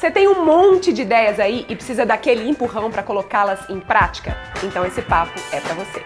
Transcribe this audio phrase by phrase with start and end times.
[0.00, 4.34] Você tem um monte de ideias aí e precisa daquele empurrão para colocá-las em prática?
[4.64, 6.02] Então esse papo é para você.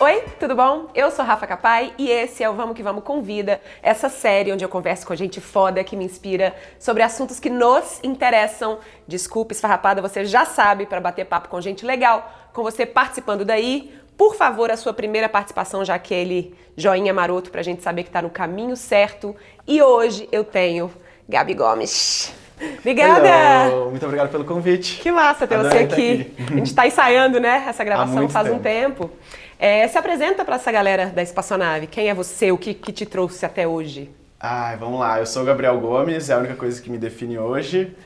[0.00, 0.88] Oi, tudo bom?
[0.92, 4.64] Eu sou Rafa Capai e esse é o Vamos Que Vamos Convida, essa série onde
[4.64, 8.80] eu converso com gente foda que me inspira sobre assuntos que nos interessam.
[9.06, 13.94] Desculpa, esfarrapada, você já sabe, para bater papo com gente legal, com você participando daí.
[14.16, 18.22] Por favor, a sua primeira participação, já aquele joinha maroto pra gente saber que tá
[18.22, 19.36] no caminho certo.
[19.66, 20.90] E hoje eu tenho
[21.28, 22.32] Gabi Gomes.
[22.78, 23.28] Obrigada!
[23.68, 23.90] Hello.
[23.90, 24.98] Muito obrigado pelo convite.
[25.00, 26.32] Que massa ter Adorei você aqui.
[26.38, 26.52] aqui.
[26.52, 27.64] A gente está ensaiando, né?
[27.68, 29.04] Essa gravação faz um tempo.
[29.04, 29.10] tempo.
[29.58, 31.86] É, se apresenta para essa galera da Espaçonave.
[31.86, 32.52] Quem é você?
[32.52, 34.10] O que, que te trouxe até hoje?
[34.38, 35.18] Ai, vamos lá.
[35.18, 37.96] Eu sou o Gabriel Gomes, é a única coisa que me define hoje.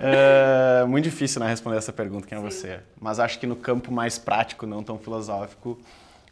[0.00, 2.80] É, muito difícil né, responder essa pergunta, quem é você?
[3.00, 5.78] Mas acho que no campo mais prático, não tão filosófico,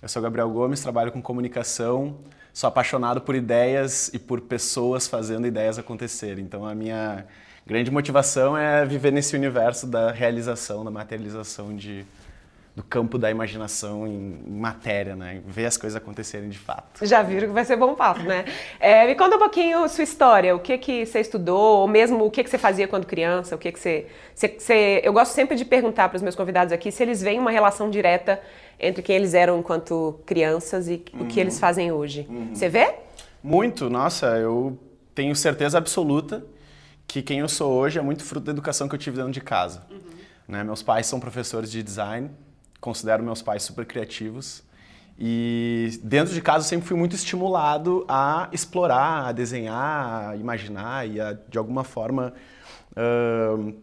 [0.00, 2.16] eu sou o Gabriel Gomes, trabalho com comunicação,
[2.52, 6.44] sou apaixonado por ideias e por pessoas fazendo ideias acontecerem.
[6.44, 7.26] Então a minha
[7.66, 12.06] grande motivação é viver nesse universo da realização, da materialização de
[12.74, 15.42] do campo da imaginação em, matéria, né?
[15.46, 17.04] Ver as coisas acontecerem de fato.
[17.04, 18.44] Já viram que vai ser bom papo, né?
[18.78, 22.30] É, me conta um pouquinho sua história, o que que você estudou, ou mesmo o
[22.30, 24.06] que que você fazia quando criança, o que que você...
[24.34, 27.38] você, você eu gosto sempre de perguntar para os meus convidados aqui se eles veem
[27.38, 28.40] uma relação direta
[28.78, 32.26] entre quem eles eram enquanto crianças e o que eles fazem hoje.
[32.52, 32.94] Você vê?
[33.42, 34.78] Muito, nossa, eu
[35.14, 36.44] tenho certeza absoluta
[37.06, 39.40] que quem eu sou hoje é muito fruto da educação que eu tive dentro de
[39.40, 39.84] casa.
[40.46, 40.62] Né?
[40.64, 42.30] Meus pais são professores de design,
[42.80, 44.62] considero meus pais super criativos.
[45.18, 51.06] E dentro de casa eu sempre fui muito estimulado a explorar, a desenhar, a imaginar
[51.06, 52.32] e a, de alguma forma,
[52.96, 53.74] ahn,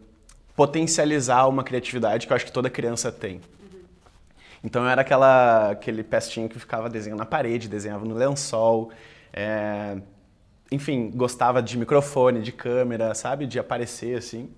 [0.56, 3.40] potencializar uma criatividade que eu acho que toda criança tem.
[4.64, 8.90] Então eu era aquela, aquele pestinho que ficava desenhando na parede, desenhava no lençol,
[9.32, 9.98] é,
[10.72, 14.50] enfim, gostava de microfone, de câmera, sabe, de aparecer assim.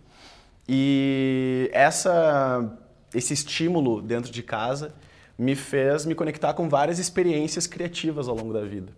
[0.67, 2.79] E essa,
[3.15, 4.93] esse estímulo dentro de casa
[5.39, 8.93] me fez me conectar com várias experiências criativas ao longo da vida.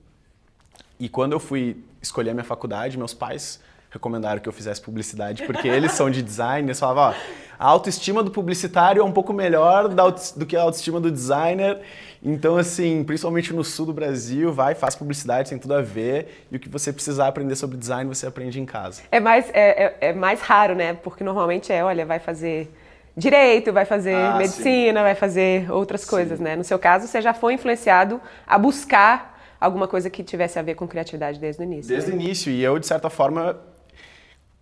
[0.98, 5.42] E quando eu fui escolher a minha faculdade, meus pais recomendaram que eu fizesse publicidade,
[5.44, 7.14] porque eles são de design, eles falavam, ó,
[7.58, 9.86] a autoestima do publicitário é um pouco melhor
[10.34, 11.78] do que a autoestima do designer,
[12.22, 16.56] então assim, principalmente no sul do Brasil, vai, faz publicidade, tem tudo a ver, e
[16.56, 19.02] o que você precisar aprender sobre design, você aprende em casa.
[19.12, 20.94] É mais, é, é- é mais raro, né?
[20.94, 22.72] Porque normalmente é, olha, vai fazer
[23.16, 26.56] direito, vai fazer Ah, medicina, vai fazer outras coisas, né?
[26.56, 30.74] No seu caso, você já foi influenciado a buscar alguma coisa que tivesse a ver
[30.74, 31.88] com criatividade desde o início.
[31.88, 32.22] Desde o né?
[32.22, 33.58] início, e eu, de certa forma,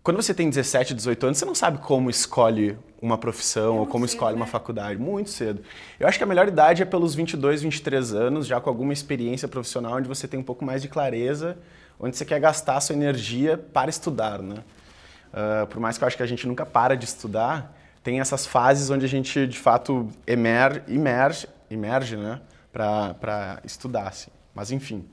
[0.03, 4.05] quando você tem 17, 18 anos, você não sabe como escolhe uma profissão ou como
[4.05, 5.01] escolhe uma faculdade.
[5.01, 5.63] Muito cedo.
[5.99, 9.49] Eu acho que a melhor idade é pelos 22, 23 anos, já com alguma experiência
[9.49, 11.57] profissional, onde você tem um pouco mais de clareza,
[11.99, 14.57] onde você quer gastar a sua energia para estudar, né?
[15.33, 18.47] Ah, por mais que eu acho que a gente nunca para de estudar, tem essas
[18.47, 22.41] fases onde a gente, de fato, emer, emerge, emerge né?
[22.73, 24.31] Para estudar, assim.
[24.55, 25.05] Mas, enfim.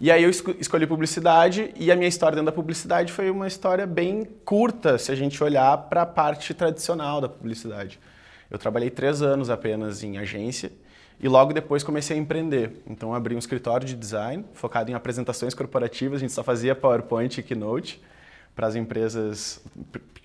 [0.00, 3.46] E aí eu esco- escolhi publicidade e a minha história dentro da publicidade foi uma
[3.46, 8.00] história bem curta, se a gente olhar para a parte tradicional da publicidade.
[8.50, 10.72] Eu trabalhei três anos apenas em agência
[11.20, 12.82] e logo depois comecei a empreender.
[12.86, 17.38] Então abri um escritório de design focado em apresentações corporativas, a gente só fazia PowerPoint
[17.38, 18.02] e Keynote
[18.56, 19.60] para as empresas,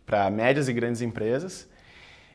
[0.06, 1.68] para médias e grandes empresas.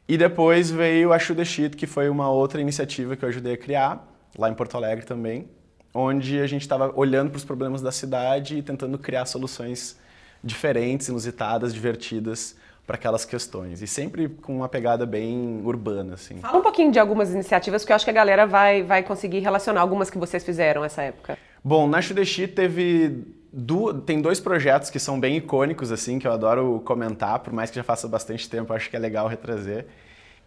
[0.08, 3.54] E depois veio a Shoot the Sheet, que foi uma outra iniciativa que eu ajudei
[3.54, 5.48] a criar, lá em Porto Alegre também,
[5.94, 9.98] onde a gente estava olhando para os problemas da cidade e tentando criar soluções
[10.42, 13.82] diferentes, inusitadas, divertidas para aquelas questões.
[13.82, 16.38] E sempre com uma pegada bem urbana, assim.
[16.38, 19.38] Fala um pouquinho de algumas iniciativas que eu acho que a galera vai, vai conseguir
[19.38, 21.38] relacionar algumas que vocês fizeram nessa época.
[21.62, 26.32] Bom, na Shudeshi teve du- tem dois projetos que são bem icônicos assim, que eu
[26.32, 29.86] adoro comentar, por mais que já faça bastante tempo, acho que é legal retrazer,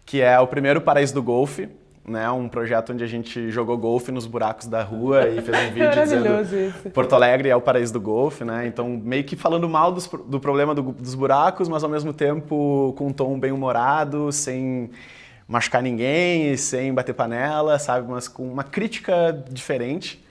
[0.06, 1.70] que é o primeiro Paraíso do Golfe,
[2.06, 5.72] né, um projeto onde a gente jogou golfe nos buracos da rua e fez um
[5.74, 6.90] vídeo dizendo isso.
[6.90, 8.68] Porto Alegre é o paraíso do golfe, né?
[8.68, 12.94] Então meio que falando mal dos do problema do- dos buracos, mas ao mesmo tempo
[12.98, 14.90] com um tom bem humorado, sem
[15.48, 18.06] machucar ninguém, sem bater panela, sabe?
[18.12, 20.22] Mas com uma crítica diferente.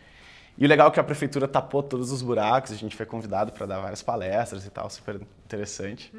[0.58, 3.52] E o legal é que a prefeitura tapou todos os buracos, a gente foi convidado
[3.52, 6.12] para dar várias palestras e tal, super interessante.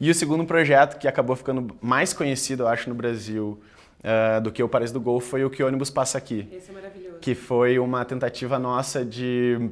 [0.00, 3.60] E o segundo projeto, que acabou ficando mais conhecido, eu acho, no Brasil
[4.02, 6.74] eh, do que o Paraíso do Golfo, foi o Que Ônibus Passa Aqui Esse é
[6.74, 7.18] maravilhoso.
[7.20, 9.70] que foi uma tentativa nossa de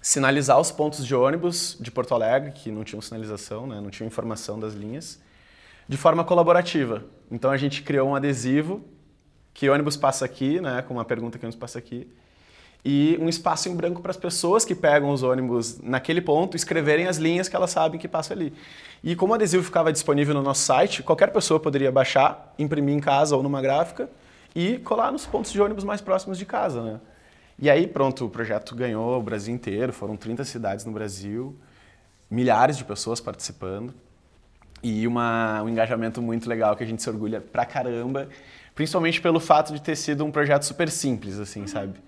[0.00, 4.06] sinalizar os pontos de ônibus de Porto Alegre, que não tinham sinalização, né, não tinham
[4.06, 5.20] informação das linhas,
[5.88, 7.04] de forma colaborativa.
[7.30, 8.84] Então a gente criou um adesivo
[9.54, 12.08] que ônibus passa aqui, né, com uma pergunta que ônibus passa aqui,
[12.84, 17.06] e um espaço em branco para as pessoas que pegam os ônibus naquele ponto escreverem
[17.06, 18.52] as linhas que elas sabem que passa ali.
[19.04, 23.00] E como o adesivo ficava disponível no nosso site, qualquer pessoa poderia baixar, imprimir em
[23.00, 24.10] casa ou numa gráfica
[24.54, 27.00] e colar nos pontos de ônibus mais próximos de casa, né?
[27.58, 31.56] E aí, pronto, o projeto ganhou o Brasil inteiro, foram 30 cidades no Brasil,
[32.28, 33.94] milhares de pessoas participando
[34.82, 38.28] e uma, um engajamento muito legal que a gente se orgulha pra caramba,
[38.74, 42.00] principalmente pelo fato de ter sido um projeto super simples, assim, sabe?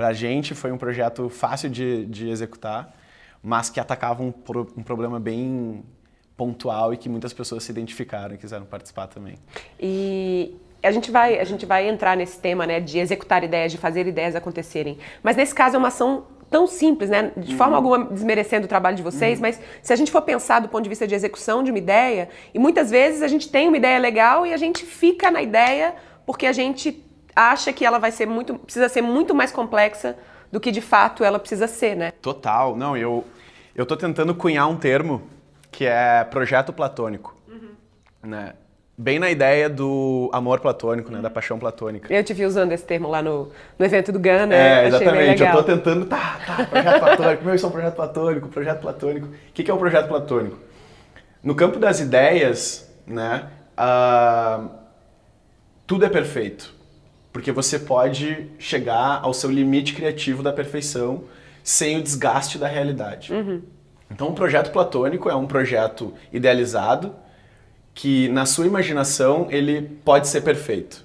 [0.00, 2.96] Pra gente foi um projeto fácil de, de executar,
[3.42, 4.32] mas que atacava um,
[4.74, 5.84] um problema bem
[6.38, 9.34] pontual e que muitas pessoas se identificaram e quiseram participar também.
[9.78, 13.76] E a gente vai, a gente vai entrar nesse tema, né, de executar ideias, de
[13.76, 14.96] fazer ideias acontecerem.
[15.22, 17.32] Mas nesse caso é uma ação tão simples, né?
[17.36, 17.92] De forma uhum.
[17.92, 19.42] alguma desmerecendo o trabalho de vocês, uhum.
[19.42, 22.30] mas se a gente for pensar do ponto de vista de execução de uma ideia,
[22.54, 25.94] e muitas vezes a gente tem uma ideia legal e a gente fica na ideia
[26.24, 27.04] porque a gente
[27.34, 30.16] acha que ela vai ser muito, precisa ser muito mais complexa
[30.50, 32.12] do que de fato ela precisa ser, né?
[32.22, 32.76] Total.
[32.76, 33.24] Não, eu
[33.74, 35.22] eu tô tentando cunhar um termo
[35.70, 37.70] que é projeto platônico, uhum.
[38.22, 38.54] né?
[39.00, 41.20] bem na ideia do amor platônico, né?
[41.20, 42.12] Da paixão platônica.
[42.12, 44.54] Eu te vi usando esse termo lá no, no evento do Gana.
[44.54, 45.42] É, exatamente.
[45.42, 47.44] Eu tô tentando, tá, tá, projeto platônico.
[47.44, 49.26] Meu, isso é um projeto platônico, projeto platônico.
[49.26, 50.58] O que, que é um projeto platônico?
[51.42, 53.48] No campo das ideias, né?
[53.72, 54.68] Uh,
[55.86, 56.74] tudo é perfeito.
[57.32, 61.24] Porque você pode chegar ao seu limite criativo da perfeição
[61.62, 63.32] sem o desgaste da realidade.
[63.32, 63.62] Uhum.
[64.10, 67.14] Então, um projeto platônico é um projeto idealizado,
[67.94, 71.04] que na sua imaginação ele pode ser perfeito,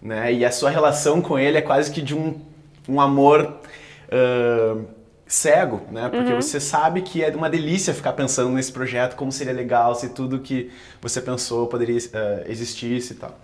[0.00, 0.32] né?
[0.32, 2.38] E a sua relação com ele é quase que de um,
[2.86, 3.58] um amor
[4.08, 4.84] uh,
[5.26, 6.10] cego, né?
[6.10, 6.40] Porque uhum.
[6.40, 10.40] você sabe que é uma delícia ficar pensando nesse projeto, como seria legal se tudo
[10.40, 10.70] que
[11.00, 13.40] você pensou poderia uh, existisse e tal.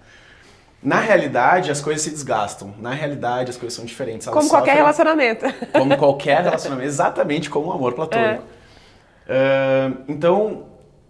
[0.83, 2.73] Na realidade, as coisas se desgastam.
[2.79, 4.27] Na realidade, as coisas são diferentes.
[4.27, 5.45] Elas como qualquer relacionamento.
[5.73, 6.87] Como qualquer relacionamento.
[6.87, 8.45] Exatamente como o amor platônico.
[9.27, 9.91] É.
[9.91, 10.67] Uh, então,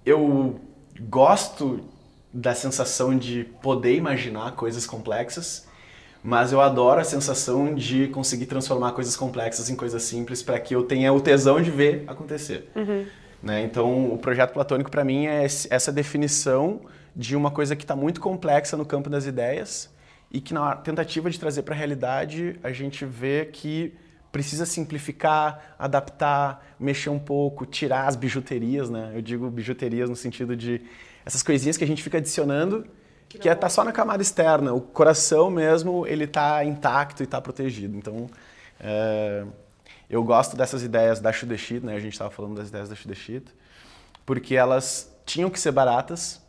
[0.06, 0.59] eu
[1.00, 1.81] gosto
[2.32, 5.67] da sensação de poder imaginar coisas complexas,
[6.23, 10.75] mas eu adoro a sensação de conseguir transformar coisas complexas em coisas simples para que
[10.75, 12.70] eu tenha o tesão de ver acontecer.
[12.75, 13.06] Uhum.
[13.43, 13.62] Né?
[13.62, 16.81] Então, o projeto platônico para mim é essa definição
[17.14, 19.90] de uma coisa que está muito complexa no campo das ideias
[20.31, 23.94] e que na tentativa de trazer para a realidade a gente vê que
[24.31, 29.12] precisa simplificar, adaptar, mexer um pouco, tirar as bijuterias, né?
[29.14, 30.82] Eu digo bijuterias no sentido de
[31.25, 32.87] essas coisinhas que a gente fica adicionando,
[33.28, 34.72] que, que é tá só na camada externa.
[34.72, 37.96] O coração mesmo, ele tá intacto e tá protegido.
[37.96, 38.28] Então,
[38.78, 39.44] é,
[40.08, 41.94] eu gosto dessas ideias da Shudeshit, né?
[41.94, 43.44] A gente estava falando das ideias da Shudeshit,
[44.25, 46.40] porque elas tinham que ser baratas,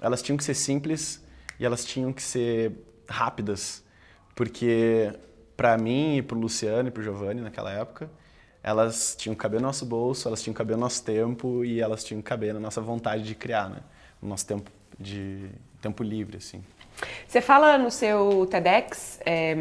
[0.00, 1.24] elas tinham que ser simples
[1.58, 2.72] e elas tinham que ser
[3.08, 3.84] rápidas,
[4.34, 5.12] porque
[5.56, 8.10] para mim e para o Luciano e para o Giovanni naquela época,
[8.62, 11.80] elas tinham que caber no nosso bolso, elas tinham que caber no nosso tempo e
[11.80, 13.80] elas tinham que caber na nossa vontade de criar, né?
[14.20, 15.48] No nosso tempo de
[15.80, 16.62] tempo livre, assim.
[17.26, 19.54] Você fala no seu TEDx é,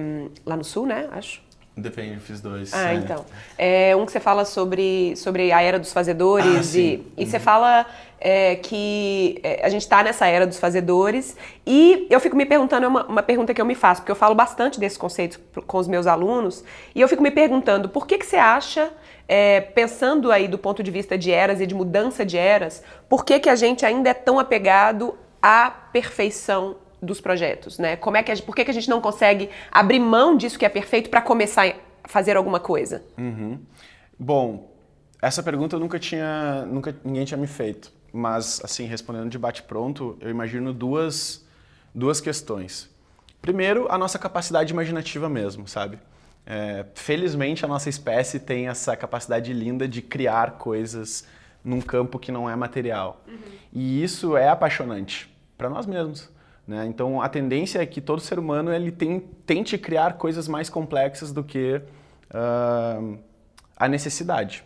[0.45, 1.07] lá no Sul, né?
[1.11, 1.46] Acho.
[1.77, 2.73] Depende, eu fiz dois.
[2.73, 2.95] Ah, é.
[2.95, 3.23] então.
[3.55, 7.29] É um que você fala sobre, sobre a era dos fazedores ah, e, e uhum.
[7.29, 7.85] você fala
[8.19, 11.37] é, que é, a gente está nessa era dos fazedores
[11.67, 14.15] e eu fico me perguntando, é uma, uma, pergunta que eu me faço, porque eu
[14.15, 16.63] falo bastante desses conceitos com os meus alunos
[16.95, 18.91] e eu fico me perguntando por que, que você acha,
[19.27, 23.23] é, pensando aí do ponto de vista de eras e de mudança de eras, por
[23.23, 27.95] que, que a gente ainda é tão apegado à perfeição dos projetos, né?
[27.95, 30.65] Como é que a, por que, que a gente não consegue abrir mão disso que
[30.65, 33.03] é perfeito para começar a fazer alguma coisa?
[33.17, 33.59] Uhum.
[34.17, 34.75] Bom,
[35.21, 39.63] essa pergunta eu nunca tinha, nunca ninguém tinha me feito, mas assim respondendo de bate
[39.63, 41.45] pronto, eu imagino duas
[41.93, 42.89] duas questões.
[43.41, 45.99] Primeiro, a nossa capacidade imaginativa mesmo, sabe?
[46.45, 51.25] É, felizmente a nossa espécie tem essa capacidade linda de criar coisas
[51.63, 53.21] num campo que não é material.
[53.27, 53.37] Uhum.
[53.73, 56.29] E isso é apaixonante para nós mesmos.
[56.67, 56.85] Né?
[56.85, 61.31] Então, a tendência é que todo ser humano ele tem, tente criar coisas mais complexas
[61.31, 61.81] do que
[62.29, 63.17] uh,
[63.77, 64.63] a necessidade.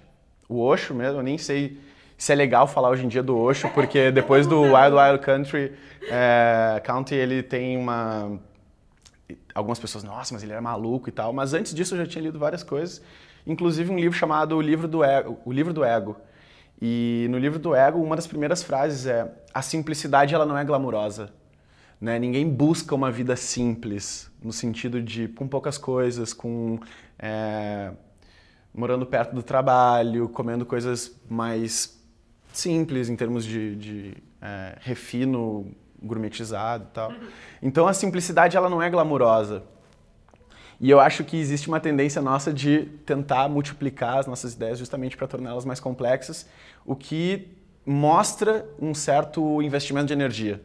[0.50, 1.80] O Osho mesmo, eu nem sei
[2.18, 5.74] se é legal falar hoje em dia do Osho, porque depois do Wild Wild Country
[6.10, 6.82] é,
[7.12, 8.40] ele tem uma...
[9.54, 11.32] Algumas pessoas, nossa, mas ele era maluco e tal.
[11.32, 13.02] Mas antes disso eu já tinha lido várias coisas,
[13.46, 15.40] inclusive um livro chamado O Livro do Ego.
[15.46, 16.18] O Livro do Ego.
[16.82, 20.64] E no Livro do Ego, uma das primeiras frases é: a simplicidade ela não é
[20.66, 21.32] glamurosa.
[22.02, 22.18] Né?
[22.18, 26.80] Ninguém busca uma vida simples, no sentido de com poucas coisas, com
[27.20, 27.92] é,
[28.74, 32.02] morando perto do trabalho, comendo coisas mais
[32.52, 37.14] simples em termos de, de é, refino gourmetizado e tal.
[37.62, 39.64] Então a simplicidade ela não é glamurosa.
[40.80, 45.16] E eu acho que existe uma tendência nossa de tentar multiplicar as nossas ideias justamente
[45.16, 46.48] para torná-las mais complexas,
[46.84, 47.50] o que
[47.86, 50.60] mostra um certo investimento de energia.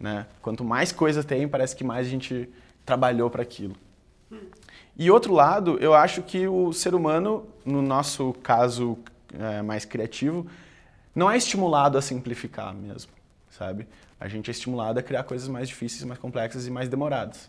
[0.00, 0.26] Né?
[0.40, 2.48] Quanto mais coisa tem, parece que mais a gente
[2.86, 3.76] trabalhou para aquilo.
[4.96, 8.98] E outro lado, eu acho que o ser humano, no nosso caso
[9.38, 10.46] é, mais criativo,
[11.14, 13.12] não é estimulado a simplificar mesmo,
[13.50, 13.86] sabe?
[14.18, 17.48] A gente é estimulado a criar coisas mais difíceis, mais complexas e mais demoradas.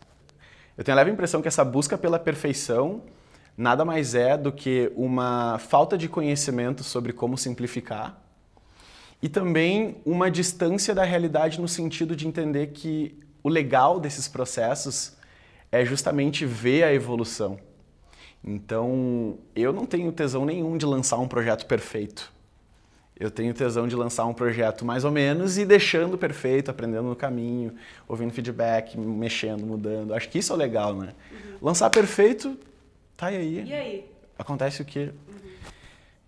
[0.77, 3.01] Eu tenho a leve impressão que essa busca pela perfeição
[3.57, 8.20] nada mais é do que uma falta de conhecimento sobre como simplificar
[9.21, 15.15] e também uma distância da realidade no sentido de entender que o legal desses processos
[15.71, 17.59] é justamente ver a evolução.
[18.43, 22.31] Então, eu não tenho tesão nenhum de lançar um projeto perfeito.
[23.19, 27.15] Eu tenho tesão de lançar um projeto mais ou menos e deixando perfeito, aprendendo no
[27.15, 27.75] caminho,
[28.07, 30.15] ouvindo feedback, mexendo, mudando.
[30.15, 31.13] Acho que isso é legal, né?
[31.31, 31.57] Uhum.
[31.61, 32.57] Lançar perfeito,
[33.15, 33.63] tá aí.
[33.63, 34.05] E aí?
[34.39, 35.11] Acontece o quê?
[35.27, 35.35] Uhum.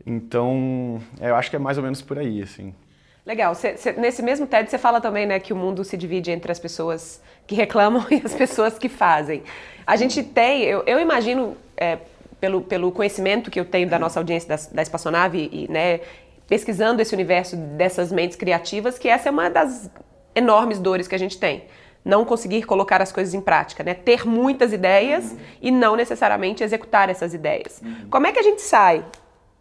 [0.05, 2.75] Então, eu acho que é mais ou menos por aí, assim.
[3.25, 3.55] Legal.
[3.55, 6.51] Cê, cê, nesse mesmo TED você fala também né, que o mundo se divide entre
[6.51, 9.43] as pessoas que reclamam e as pessoas que fazem.
[9.87, 11.97] A gente tem, eu, eu imagino, é,
[12.39, 16.01] pelo, pelo conhecimento que eu tenho da nossa audiência da, da Espaçonave e né,
[16.47, 19.89] pesquisando esse universo dessas mentes criativas, que essa é uma das
[20.35, 21.63] enormes dores que a gente tem.
[22.03, 23.93] Não conseguir colocar as coisas em prática, né?
[23.93, 25.37] Ter muitas ideias uhum.
[25.61, 27.81] e não necessariamente executar essas ideias.
[27.81, 28.07] Uhum.
[28.09, 29.05] Como é que a gente sai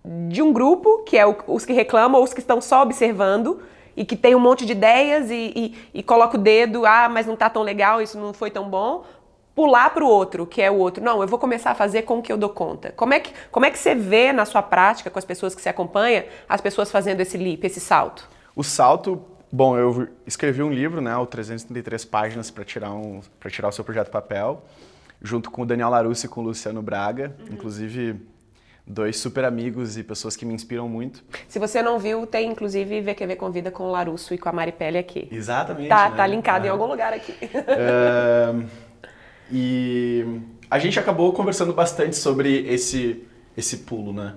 [0.05, 3.63] de um grupo, que é os que reclamam ou os que estão só observando
[3.97, 7.27] e que tem um monte de ideias e, e, e coloca o dedo, ah, mas
[7.27, 9.05] não está tão legal, isso não foi tão bom,
[9.55, 11.05] pular para o outro, que é o outro.
[11.05, 12.93] Não, eu vou começar a fazer com o que eu dou conta.
[12.93, 15.61] Como é que, como é que você vê na sua prática, com as pessoas que
[15.61, 18.29] você acompanha, as pessoas fazendo esse leap, esse salto?
[18.57, 23.51] O salto, bom, eu escrevi um livro, né, o 333 páginas para tirar um para
[23.51, 24.63] tirar o seu projeto papel,
[25.21, 27.55] junto com o Daniel Larusso e com o Luciano Braga, uhum.
[27.55, 28.32] inclusive
[28.87, 31.25] dois super amigos e pessoas que me inspiram muito.
[31.49, 34.99] Se você não viu, tem inclusive VQV Convida com o Larusso e com a Maripelli
[34.99, 35.29] aqui.
[35.31, 35.89] Exatamente.
[35.89, 36.17] Tá, né?
[36.17, 37.33] tá linkado em algum lugar aqui.
[37.33, 38.67] Uh,
[39.51, 44.35] e a gente acabou conversando bastante sobre esse, esse pulo, né?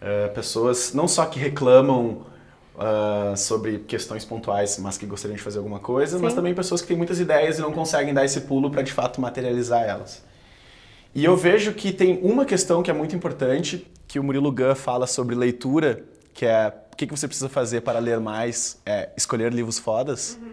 [0.00, 2.24] Uh, pessoas não só que reclamam
[2.76, 6.22] uh, sobre questões pontuais, mas que gostariam de fazer alguma coisa, Sim.
[6.22, 8.92] mas também pessoas que têm muitas ideias e não conseguem dar esse pulo para de
[8.92, 10.22] fato materializar elas.
[11.18, 14.72] E eu vejo que tem uma questão que é muito importante, que o Murilo Gun
[14.76, 19.52] fala sobre leitura, que é o que você precisa fazer para ler mais, é escolher
[19.52, 20.38] livros fodas.
[20.40, 20.52] Uhum.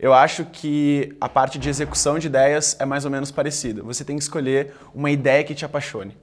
[0.00, 3.84] Eu acho que a parte de execução de ideias é mais ou menos parecida.
[3.84, 6.18] Você tem que escolher uma ideia que te apaixone,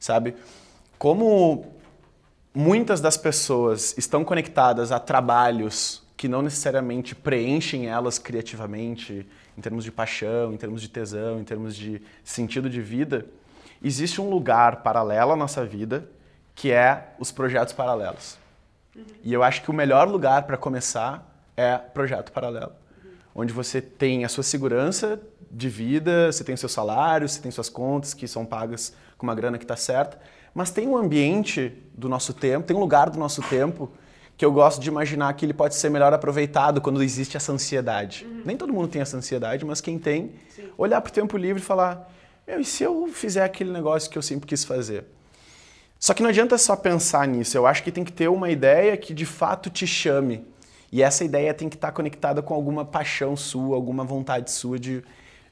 [0.00, 0.34] sabe?
[0.98, 1.76] Como
[2.52, 9.26] muitas das pessoas estão conectadas a trabalhos que não necessariamente preenchem elas criativamente,
[9.58, 13.26] em termos de paixão, em termos de tesão, em termos de sentido de vida,
[13.82, 16.08] existe um lugar paralelo à nossa vida
[16.54, 18.38] que é os projetos paralelos.
[18.94, 19.02] Uhum.
[19.24, 22.70] E eu acho que o melhor lugar para começar é projeto paralelo,
[23.04, 23.10] uhum.
[23.34, 27.50] onde você tem a sua segurança de vida, você tem o seu salário, você tem
[27.50, 30.20] suas contas que são pagas com uma grana que está certa,
[30.54, 33.90] mas tem um ambiente do nosso tempo, tem um lugar do nosso tempo
[34.42, 38.26] que eu gosto de imaginar que ele pode ser melhor aproveitado quando existe essa ansiedade.
[38.28, 38.42] Uhum.
[38.44, 40.64] Nem todo mundo tem essa ansiedade, mas quem tem, Sim.
[40.76, 42.12] olhar para o tempo livre e falar:
[42.44, 45.04] Meu, e se eu fizer aquele negócio que eu sempre quis fazer?
[45.96, 48.96] Só que não adianta só pensar nisso, eu acho que tem que ter uma ideia
[48.96, 50.44] que de fato te chame.
[50.90, 55.04] E essa ideia tem que estar conectada com alguma paixão sua, alguma vontade sua de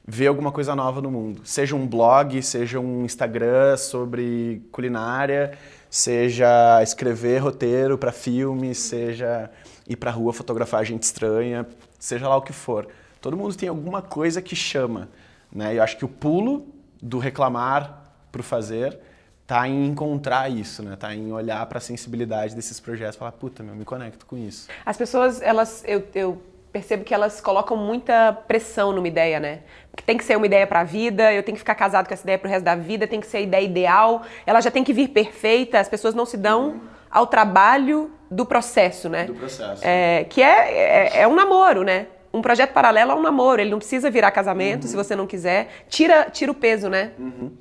[0.05, 1.41] ver alguma coisa nova no mundo.
[1.43, 5.57] Seja um blog, seja um Instagram sobre culinária,
[5.89, 9.49] seja escrever roteiro para filme, seja
[9.87, 11.67] ir para rua fotografar gente estranha,
[11.99, 12.87] seja lá o que for.
[13.19, 15.09] Todo mundo tem alguma coisa que chama,
[15.51, 15.75] né?
[15.75, 16.67] Eu acho que o pulo
[17.01, 18.99] do reclamar para o fazer
[19.45, 20.95] tá em encontrar isso, né?
[20.95, 24.69] Tá em olhar para a sensibilidade desses projetos, falar, puta, meu, me conecto com isso.
[24.85, 26.41] As pessoas, elas, eu, eu
[26.71, 29.59] percebo que elas colocam muita pressão numa ideia, né?
[29.91, 32.13] Porque tem que ser uma ideia para a vida, eu tenho que ficar casado com
[32.13, 34.83] essa ideia pro resto da vida, tem que ser a ideia ideal, ela já tem
[34.83, 39.25] que vir perfeita, as pessoas não se dão ao trabalho do processo, né?
[39.25, 39.81] Do processo.
[39.85, 42.07] É, que é, é, é, um namoro, né?
[42.33, 44.89] Um projeto paralelo é um namoro, ele não precisa virar casamento uhum.
[44.89, 45.85] se você não quiser.
[45.89, 47.11] Tira, tira o peso, né?
[47.19, 47.51] Uhum.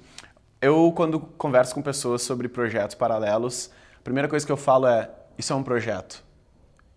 [0.62, 5.10] Eu, quando converso com pessoas sobre projetos paralelos, a primeira coisa que eu falo é:
[5.36, 6.22] isso é um projeto.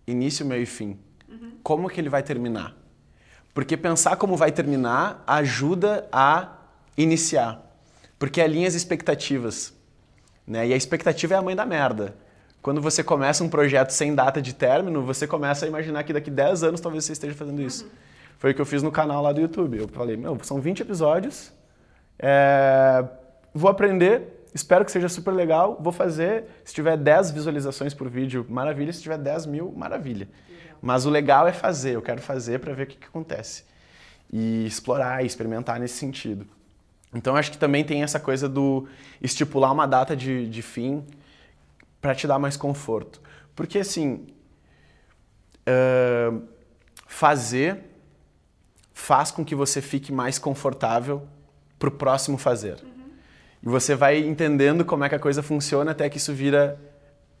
[0.06, 1.03] Início, meio e fim
[1.62, 2.74] como que ele vai terminar.
[3.52, 6.58] Porque pensar como vai terminar ajuda a
[6.96, 7.60] iniciar.
[8.18, 9.72] Porque alinha as expectativas.
[10.46, 10.68] Né?
[10.68, 12.16] E a expectativa é a mãe da merda.
[12.60, 16.30] Quando você começa um projeto sem data de término, você começa a imaginar que daqui
[16.30, 17.84] 10 anos talvez você esteja fazendo isso.
[17.84, 17.90] Uhum.
[18.38, 19.78] Foi o que eu fiz no canal lá do YouTube.
[19.78, 21.52] Eu falei, meu, são 20 episódios,
[22.18, 23.04] é,
[23.54, 26.44] vou aprender, espero que seja super legal, vou fazer.
[26.64, 28.92] Se tiver 10 visualizações por vídeo, maravilha.
[28.92, 30.28] Se tiver 10 mil, maravilha.
[30.84, 33.64] Mas o legal é fazer, eu quero fazer para ver o que, que acontece.
[34.30, 36.46] E explorar, e experimentar nesse sentido.
[37.14, 38.86] Então acho que também tem essa coisa do
[39.22, 41.02] estipular uma data de, de fim
[42.02, 43.18] para te dar mais conforto.
[43.56, 44.26] Porque assim,
[45.66, 46.42] uh,
[47.06, 47.80] fazer
[48.92, 51.26] faz com que você fique mais confortável
[51.78, 52.74] para o próximo fazer.
[52.82, 53.10] Uhum.
[53.62, 56.78] E você vai entendendo como é que a coisa funciona até que isso vira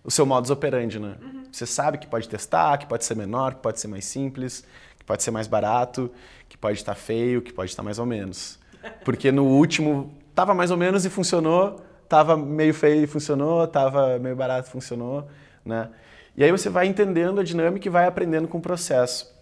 [0.02, 1.18] o seu modus operandi, né?
[1.20, 1.43] Uhum.
[1.54, 4.64] Você sabe que pode testar, que pode ser menor, que pode ser mais simples,
[4.98, 6.10] que pode ser mais barato,
[6.48, 8.58] que pode estar feio, que pode estar mais ou menos.
[9.04, 14.18] Porque no último tava mais ou menos e funcionou, tava meio feio e funcionou, tava
[14.18, 15.28] meio barato e funcionou,
[15.64, 15.90] né?
[16.36, 19.32] E aí você vai entendendo a dinâmica e vai aprendendo com o processo.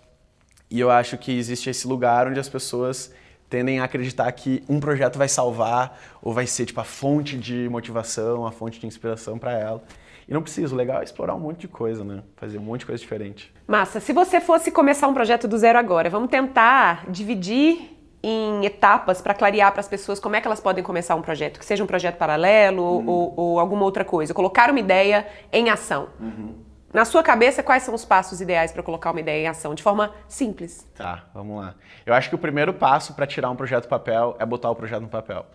[0.71, 3.11] E eu acho que existe esse lugar onde as pessoas
[3.49, 7.71] tendem a acreditar que um projeto vai salvar ou vai ser tipo a fonte de
[7.71, 9.83] motivação, a fonte de inspiração para ela.
[10.29, 12.23] E não precisa, o legal é explorar um monte de coisa, né?
[12.37, 13.53] Fazer um monte de coisa diferente.
[13.67, 19.21] Massa, se você fosse começar um projeto do zero agora, vamos tentar dividir em etapas
[19.21, 21.83] para clarear para as pessoas como é que elas podem começar um projeto, que seja
[21.83, 23.09] um projeto paralelo uhum.
[23.09, 24.33] ou, ou, alguma outra coisa.
[24.33, 26.09] Colocar uma ideia em ação.
[26.21, 26.55] Uhum.
[26.93, 29.83] Na sua cabeça, quais são os passos ideais para colocar uma ideia em ação, de
[29.83, 30.87] forma simples?
[30.95, 31.75] Tá, vamos lá.
[32.05, 34.75] Eu acho que o primeiro passo para tirar um projeto do papel é botar o
[34.75, 35.47] projeto no papel.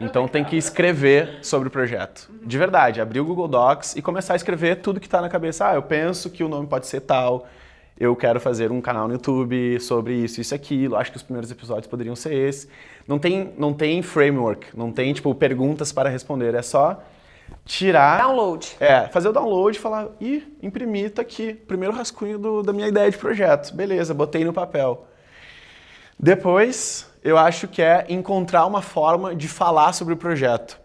[0.00, 2.30] Então tem que escrever sobre o projeto.
[2.42, 5.68] De verdade, abrir o Google Docs e começar a escrever tudo que está na cabeça.
[5.68, 7.46] Ah, eu penso que o nome pode ser tal,
[8.00, 10.96] eu quero fazer um canal no YouTube sobre isso, isso e aquilo.
[10.96, 12.66] Acho que os primeiros episódios poderiam ser esse.
[13.06, 17.02] Não tem, não tem framework, não tem tipo perguntas para responder, é só
[17.64, 18.18] tirar.
[18.18, 18.76] Download.
[18.80, 22.88] É, fazer o download e falar, ih, imprimi, tá aqui, primeiro rascunho do, da minha
[22.88, 23.74] ideia de projeto.
[23.74, 25.06] Beleza, botei no papel.
[26.18, 30.80] Depois, eu acho que é encontrar uma forma de falar sobre o projeto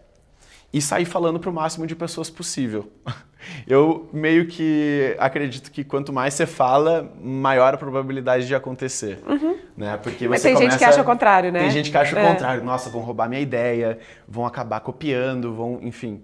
[0.72, 2.90] e sair falando para o máximo de pessoas possível.
[3.66, 9.22] Eu meio que acredito que quanto mais você fala, maior a probabilidade de acontecer.
[9.26, 9.56] Uhum.
[9.76, 9.98] Né?
[10.02, 10.70] Porque Mas tem começa...
[10.70, 11.60] gente que acha o contrário, né?
[11.60, 12.24] Tem gente que acha é.
[12.24, 12.64] o contrário.
[12.64, 16.22] Nossa, vão roubar minha ideia, vão acabar copiando, vão, enfim.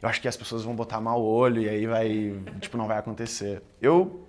[0.00, 2.98] Eu acho que as pessoas vão botar mau olho e aí vai, tipo, não vai
[2.98, 3.62] acontecer.
[3.82, 4.24] Eu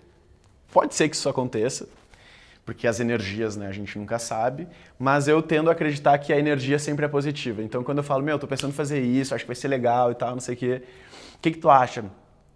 [0.71, 1.88] pode ser que isso aconteça,
[2.65, 6.38] porque as energias, né, a gente nunca sabe, mas eu tendo a acreditar que a
[6.38, 7.62] energia sempre é positiva.
[7.63, 10.12] Então, quando eu falo, meu, tô pensando em fazer isso, acho que vai ser legal
[10.12, 10.82] e tal, não sei o quê,
[11.36, 12.05] o que, que tu acha?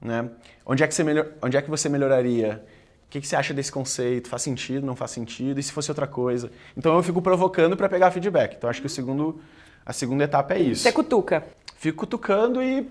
[0.02, 0.30] Né?
[0.66, 1.28] Onde, é que você melhor...
[1.42, 2.64] Onde é que você melhoraria?
[3.06, 4.28] O que, que você acha desse conceito?
[4.28, 4.86] Faz sentido?
[4.86, 5.60] Não faz sentido?
[5.60, 6.52] E se fosse outra coisa?
[6.76, 8.56] Então eu fico provocando para pegar feedback.
[8.58, 9.40] Então acho que o segundo,
[9.86, 10.82] a segunda etapa é isso.
[10.82, 11.46] Você cutuca.
[11.78, 12.90] Fico cutucando e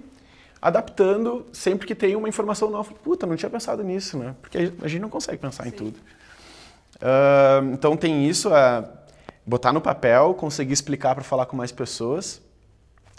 [0.62, 2.94] adaptando sempre que tem uma informação nova.
[2.94, 4.36] Puta, não tinha pensado nisso, né?
[4.40, 5.70] Porque a gente não consegue pensar Sim.
[5.70, 5.98] em tudo.
[6.96, 8.88] Uh, então tem isso, é
[9.44, 12.40] botar no papel, conseguir explicar para falar com mais pessoas.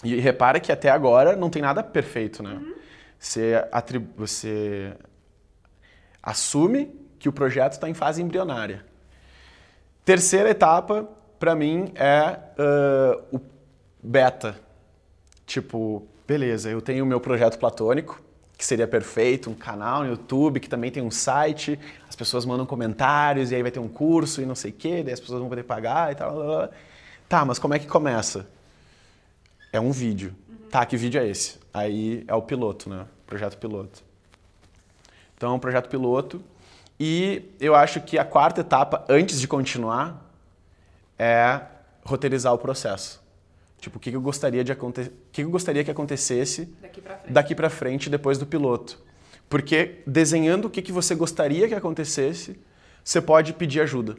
[0.06, 2.54] E repara que até agora não tem nada perfeito, né?
[2.54, 2.74] Uhum.
[3.20, 3.54] Você,
[4.16, 4.94] você
[6.22, 8.86] assume que o projeto está em fase embrionária.
[10.06, 11.08] Terceira etapa,
[11.40, 13.42] para mim, é uh, o
[14.02, 14.60] beta.
[15.46, 18.22] Tipo, beleza, eu tenho o meu projeto platônico,
[18.58, 22.66] que seria perfeito, um canal no YouTube, que também tem um site, as pessoas mandam
[22.66, 25.40] comentários, e aí vai ter um curso e não sei o quê, daí as pessoas
[25.40, 26.70] vão poder pagar e tal.
[27.28, 28.48] Tá, mas como é que começa?
[29.74, 30.34] é um vídeo.
[30.48, 30.70] Uhum.
[30.70, 31.60] Tá, que vídeo é esse?
[31.74, 33.08] Aí é o piloto, né?
[33.26, 34.04] Projeto piloto.
[35.36, 36.42] Então, é projeto piloto.
[37.00, 40.32] E eu acho que a quarta etapa, antes de continuar,
[41.18, 41.60] é
[42.06, 43.22] roteirizar o processo.
[43.84, 46.74] Tipo, o que eu gostaria de acontecer, o que eu gostaria que acontecesse
[47.28, 47.80] daqui para frente.
[47.80, 48.98] frente depois do piloto.
[49.50, 52.58] Porque desenhando o que você gostaria que acontecesse,
[53.04, 54.16] você pode pedir ajuda.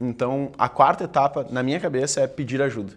[0.00, 2.94] Então, a quarta etapa, na minha cabeça, é pedir ajuda.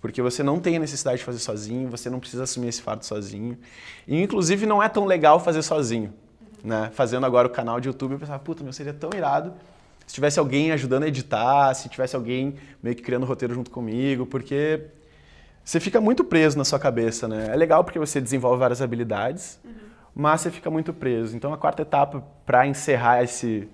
[0.00, 3.04] Porque você não tem a necessidade de fazer sozinho, você não precisa assumir esse fardo
[3.04, 3.58] sozinho.
[4.06, 6.14] E, inclusive, não é tão legal fazer sozinho.
[6.64, 6.90] Né?
[6.94, 9.52] Fazendo agora o canal de YouTube, eu pensava, puta, meu, seria tão irado
[10.06, 14.24] se tivesse alguém ajudando a editar, se tivesse alguém meio que criando roteiro junto comigo,
[14.24, 14.86] porque
[15.68, 17.50] você fica muito preso na sua cabeça, né?
[17.52, 19.72] É legal porque você desenvolve várias habilidades, uhum.
[20.14, 21.36] mas você fica muito preso.
[21.36, 23.68] Então, a quarta etapa para encerrar esse,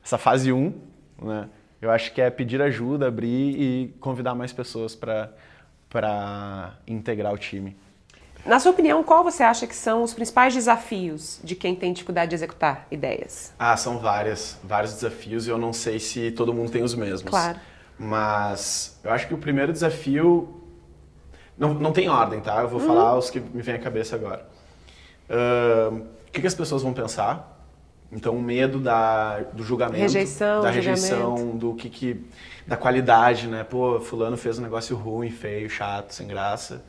[0.00, 0.72] essa fase 1,
[1.20, 1.48] né?
[1.82, 5.32] Eu acho que é pedir ajuda, abrir e convidar mais pessoas para
[5.88, 7.76] para integrar o time.
[8.46, 12.28] Na sua opinião, qual você acha que são os principais desafios de quem tem dificuldade
[12.28, 13.52] de executar ideias?
[13.58, 17.28] Ah, são várias, vários desafios e eu não sei se todo mundo tem os mesmos.
[17.28, 17.58] Claro.
[17.98, 20.59] Mas eu acho que o primeiro desafio
[21.60, 22.62] não, não tem ordem, tá?
[22.62, 22.86] Eu vou uhum.
[22.86, 24.44] falar os que me vêm à cabeça agora.
[25.28, 27.58] Uh, o que, que as pessoas vão pensar?
[28.10, 31.00] Então, o medo da, do julgamento, Rejeição, da julgamento.
[31.00, 32.24] rejeição, do que, que
[32.66, 33.62] da qualidade, né?
[33.62, 36.82] Pô, fulano fez um negócio ruim, feio, chato, sem graça.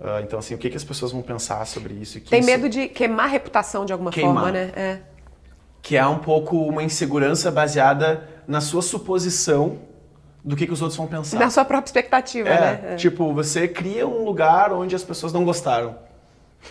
[0.00, 2.20] Ah, então, assim, o que, que as pessoas vão pensar sobre isso?
[2.20, 4.34] Que Tem isso- medo de queimar a reputação de alguma Queimar.
[4.34, 4.72] forma, né?
[4.74, 5.00] É.
[5.82, 9.78] Que é um pouco uma insegurança baseada na sua suposição
[10.44, 11.38] do que, que os outros vão pensar.
[11.38, 12.80] Na sua própria expectativa, É, né?
[12.92, 12.96] É.
[12.96, 15.96] tipo, você cria um lugar onde as pessoas não gostaram.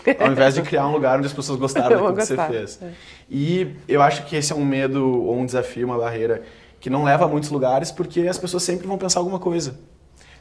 [0.20, 2.78] Ao invés de criar um lugar onde as pessoas gostaram daquilo que você fez.
[2.82, 2.90] é.
[3.30, 6.42] E eu acho que esse é um medo ou um desafio, uma barreira
[6.80, 9.74] que não leva a muitos lugares porque as pessoas sempre vão pensar alguma coisa.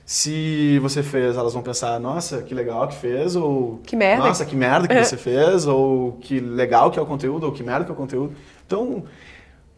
[0.05, 4.23] Se você fez, elas vão pensar, nossa, que legal que fez, ou Que merda.
[4.25, 7.61] nossa, que merda que você fez, ou que legal que é o conteúdo, ou que
[7.61, 8.33] merda que é o conteúdo.
[8.65, 9.03] Então,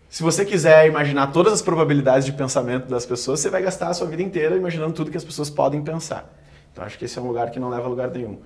[0.09, 3.93] se você quiser imaginar todas as probabilidades de pensamento das pessoas, você vai gastar a
[3.93, 6.33] sua vida inteira imaginando tudo que as pessoas podem pensar.
[6.71, 8.39] Então, acho que esse é um lugar que não leva a lugar nenhum.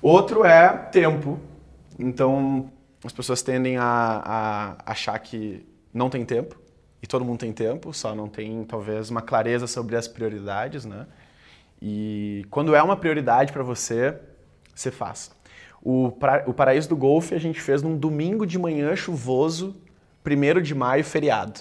[0.00, 1.38] Outro é tempo.
[1.98, 2.70] Então,
[3.04, 6.58] as pessoas tendem a, a achar que não tem tempo,
[7.02, 11.06] e todo mundo tem tempo, só não tem, talvez, uma clareza sobre as prioridades, né?
[11.82, 14.18] E quando é uma prioridade para você,
[14.74, 15.30] você faz.
[15.82, 19.76] O, pra, o Paraíso do Golfe a gente fez num domingo de manhã chuvoso,
[20.24, 21.60] 1 de maio, feriado.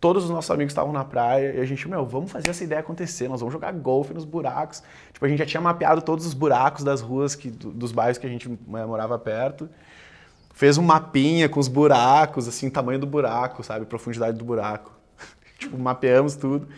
[0.00, 2.80] Todos os nossos amigos estavam na praia e a gente, meu, vamos fazer essa ideia
[2.80, 4.82] acontecer, nós vamos jogar golfe nos buracos.
[5.12, 8.18] Tipo, a gente já tinha mapeado todos os buracos das ruas, que, do- dos bairros
[8.18, 9.68] que a gente eh, morava perto.
[10.54, 13.86] Fez um mapinha com os buracos, assim, tamanho do buraco, sabe?
[13.86, 14.92] Profundidade do buraco.
[15.58, 16.68] tipo, mapeamos tudo.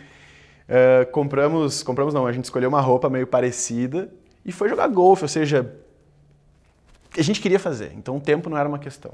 [0.69, 4.11] Eh, compramos, compramos não, a gente escolheu uma roupa meio parecida
[4.45, 5.75] e foi jogar golfe, ou seja,
[7.17, 9.13] a gente queria fazer, então o tempo não era uma questão.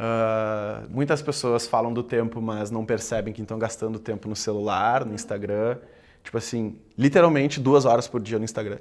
[0.00, 5.04] Ah, muitas pessoas falam do tempo, mas não percebem que estão gastando tempo no celular,
[5.04, 5.76] no Instagram.
[6.22, 8.78] Tipo assim, literalmente duas horas por dia no Instagram.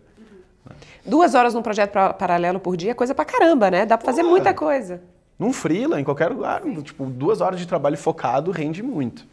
[1.04, 3.86] Duas horas num projeto paralelo por dia é coisa pra caramba, né?
[3.86, 4.32] Dá pra fazer Porra.
[4.32, 5.02] muita coisa.
[5.40, 9.26] Num freela, em qualquer lugar, tipo, duas horas de trabalho focado rende muito.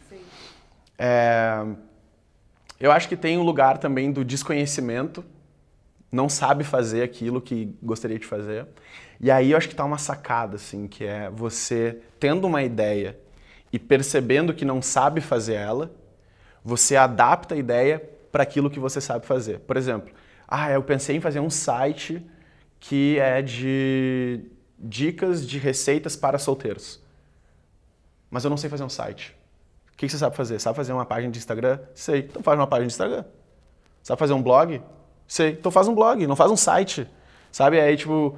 [0.97, 1.65] É,
[2.79, 5.25] eu acho que tem um lugar também do desconhecimento,
[6.11, 8.65] não sabe fazer aquilo que gostaria de fazer.
[9.19, 13.17] E aí eu acho que tá uma sacada, assim, que é você tendo uma ideia
[13.71, 15.91] e percebendo que não sabe fazer ela,
[16.63, 18.01] você adapta a ideia
[18.31, 19.59] para aquilo que você sabe fazer.
[19.59, 20.13] Por exemplo,
[20.47, 22.25] ah, eu pensei em fazer um site
[22.79, 24.41] que é de
[24.77, 27.01] dicas de receitas para solteiros.
[28.29, 29.35] Mas eu não sei fazer um site.
[29.93, 30.59] O que você sabe fazer?
[30.59, 31.79] Sabe fazer uma página de Instagram?
[31.93, 32.19] Sei.
[32.19, 33.23] Então faz uma página de Instagram.
[34.03, 34.81] Sabe fazer um blog?
[35.27, 35.51] Sei.
[35.51, 37.07] Então faz um blog, não faz um site.
[37.51, 37.79] Sabe?
[37.79, 38.37] Aí, tipo,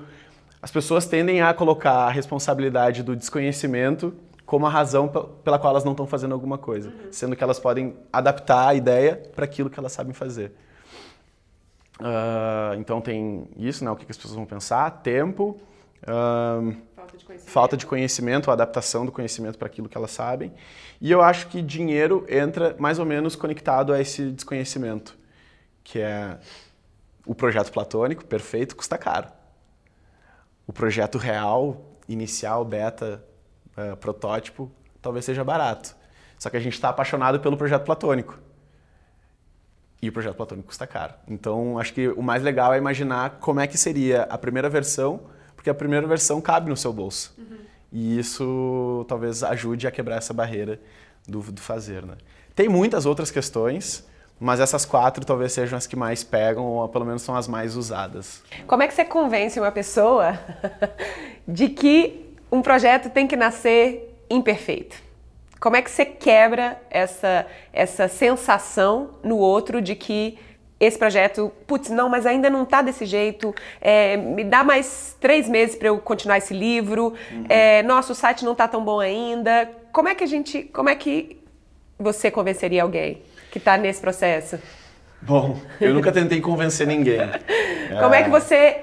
[0.67, 4.13] as pessoas tendem a colocar a responsabilidade do desconhecimento
[4.45, 7.57] como a razão pe- pela qual elas não estão fazendo alguma coisa, sendo que elas
[7.57, 10.51] podem adaptar a ideia para aquilo que elas sabem fazer.
[12.01, 13.89] Ah, então tem isso, né?
[13.89, 14.91] O que que as pessoas vão pensar?
[15.01, 15.57] Tempo,
[16.05, 17.49] ahn, Falta de conhecimento.
[17.53, 20.51] falta de conhecimento, adaptação do conhecimento para aquilo que elas sabem.
[20.99, 25.17] E eu acho que dinheiro entra mais ou menos conectado a esse desconhecimento,
[25.81, 26.37] que é
[27.25, 29.36] o projeto platônico, perfeito, custa caro.
[30.67, 33.23] O projeto real, inicial, beta,
[33.75, 34.69] eh, protótipo,
[35.01, 35.95] talvez seja barato.
[36.37, 38.37] Só que a gente está apaixonado pelo projeto platônico.
[40.01, 41.13] E o projeto platônico custa caro.
[41.27, 45.21] Então, acho que o mais legal é imaginar como é que seria a primeira versão,
[45.55, 47.35] porque a primeira versão cabe no seu bolso.
[47.91, 50.79] E isso talvez ajude a quebrar essa barreira
[51.27, 52.05] do, do fazer.
[52.05, 52.15] Né?
[52.53, 54.05] Tem muitas outras questões,
[54.39, 57.75] mas essas quatro talvez sejam as que mais pegam, ou pelo menos são as mais
[57.75, 58.43] usadas.
[58.65, 60.37] Como é que você convence uma pessoa
[61.47, 64.95] de que um projeto tem que nascer imperfeito?
[65.59, 70.37] Como é que você quebra essa, essa sensação no outro de que
[70.79, 75.49] esse projeto, putz, não, mas ainda não tá desse jeito, é, me dá mais três
[75.49, 77.15] meses para eu continuar esse livro,
[77.49, 79.67] é, nossa, o site não tá tão bom ainda.
[79.91, 81.41] Como é que a gente, como é que
[81.97, 84.59] você convenceria alguém que tá nesse processo?
[85.21, 87.19] Bom, eu nunca tentei convencer ninguém.
[87.99, 88.81] Como é que você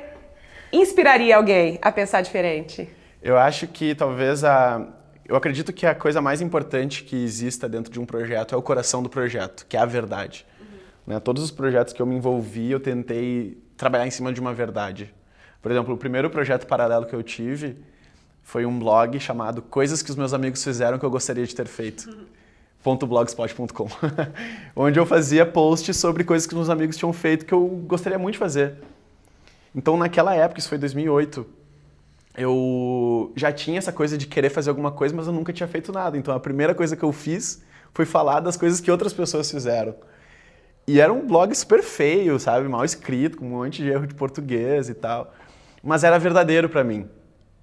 [0.72, 2.88] inspiraria alguém a pensar diferente?
[3.22, 4.87] Eu acho que talvez a.
[5.27, 8.62] Eu acredito que a coisa mais importante que exista dentro de um projeto é o
[8.62, 10.44] coração do projeto, que é a verdade.
[11.07, 11.18] Né?
[11.18, 15.14] Todos os projetos que eu me envolvi, eu tentei trabalhar em cima de uma verdade.
[15.62, 17.79] Por exemplo, o primeiro projeto paralelo que eu tive
[18.42, 21.66] foi um blog chamado Coisas que os meus amigos fizeram que eu gostaria de ter
[21.66, 22.14] feito.
[22.84, 23.88] .blogspot.com,
[24.76, 28.34] onde eu fazia posts sobre coisas que meus amigos tinham feito que eu gostaria muito
[28.34, 28.74] de fazer.
[29.74, 31.46] Então, naquela época, isso foi 2008,
[32.36, 35.90] eu já tinha essa coisa de querer fazer alguma coisa, mas eu nunca tinha feito
[35.92, 36.18] nada.
[36.18, 39.94] Então, a primeira coisa que eu fiz foi falar das coisas que outras pessoas fizeram.
[40.86, 42.68] E era um blog super feio, sabe?
[42.68, 45.32] Mal escrito, com um monte de erro de português e tal.
[45.82, 47.08] Mas era verdadeiro pra mim.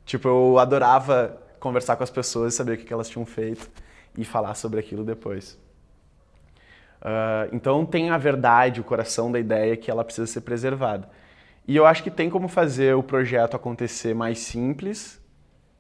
[0.06, 3.70] Tipo, eu adorava conversar com as pessoas e saber o que elas tinham feito
[4.18, 5.60] e falar sobre aquilo depois.
[7.02, 11.10] Uh, então tem a verdade, o coração da ideia que ela precisa ser preservada.
[11.68, 15.20] E eu acho que tem como fazer o projeto acontecer mais simples,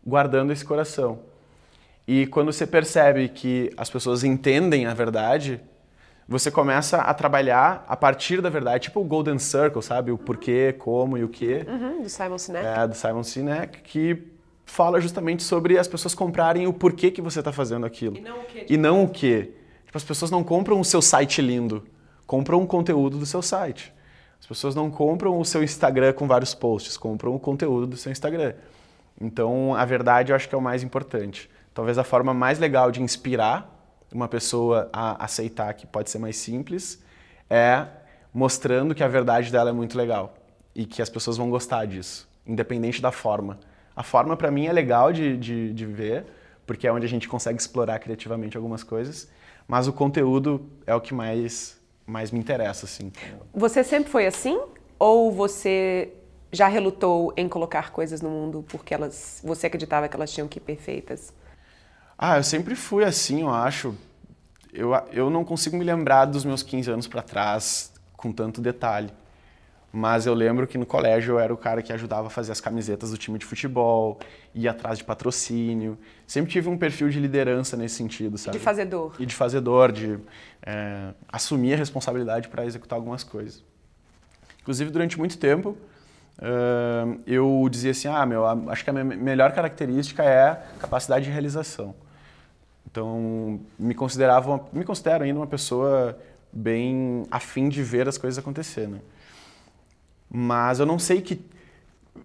[0.05, 1.19] guardando esse coração.
[2.07, 5.61] E quando você percebe que as pessoas entendem a verdade,
[6.27, 10.11] você começa a trabalhar a partir da verdade, tipo o Golden Circle, sabe?
[10.11, 11.65] O porquê, como e o que.
[11.67, 12.65] Uhum, do Simon Sinek.
[12.65, 14.31] É, do Simon Sinek, que
[14.71, 18.15] fala justamente sobre as pessoas comprarem o porquê que você está fazendo aquilo.
[18.15, 18.65] E não o quê?
[18.69, 19.51] E não o quê.
[19.85, 21.83] Tipo, as pessoas não compram o seu site lindo,
[22.25, 23.93] compram o conteúdo do seu site.
[24.39, 28.13] As pessoas não compram o seu Instagram com vários posts, compram o conteúdo do seu
[28.13, 28.53] Instagram.
[29.19, 31.49] Então, a verdade eu acho que é o mais importante.
[31.73, 33.69] Talvez a forma mais legal de inspirar
[34.13, 37.03] uma pessoa a aceitar que pode ser mais simples
[37.49, 37.87] é
[38.33, 40.33] mostrando que a verdade dela é muito legal
[40.73, 43.59] e que as pessoas vão gostar disso, independente da forma.
[43.95, 46.25] A forma, para mim, é legal de, de, de ver,
[46.65, 49.29] porque é onde a gente consegue explorar criativamente algumas coisas,
[49.67, 53.11] mas o conteúdo é o que mais, mais me interessa, assim.
[53.53, 54.59] Você sempre foi assim?
[54.97, 56.13] Ou você
[56.51, 60.59] já relutou em colocar coisas no mundo porque elas, você acreditava que elas tinham que
[60.59, 61.33] ir perfeitas?
[62.17, 63.95] Ah, eu sempre fui assim, eu acho.
[64.73, 69.09] Eu, eu não consigo me lembrar dos meus 15 anos para trás com tanto detalhe.
[69.93, 72.61] Mas eu lembro que no colégio eu era o cara que ajudava a fazer as
[72.61, 74.19] camisetas do time de futebol,
[74.55, 75.97] ia atrás de patrocínio.
[76.25, 78.57] Sempre tive um perfil de liderança nesse sentido, sabe?
[78.57, 79.13] De fazedor.
[79.19, 80.17] E de fazedor, de
[80.61, 83.61] é, assumir a responsabilidade para executar algumas coisas.
[84.61, 85.75] Inclusive, durante muito tempo,
[86.39, 91.31] uh, eu dizia assim: ah, meu, acho que a minha melhor característica é capacidade de
[91.31, 91.93] realização.
[92.89, 96.17] Então, me considerava, me considero ainda uma pessoa
[96.51, 98.99] bem afim de ver as coisas acontecer, né?
[100.31, 101.41] Mas eu não sei que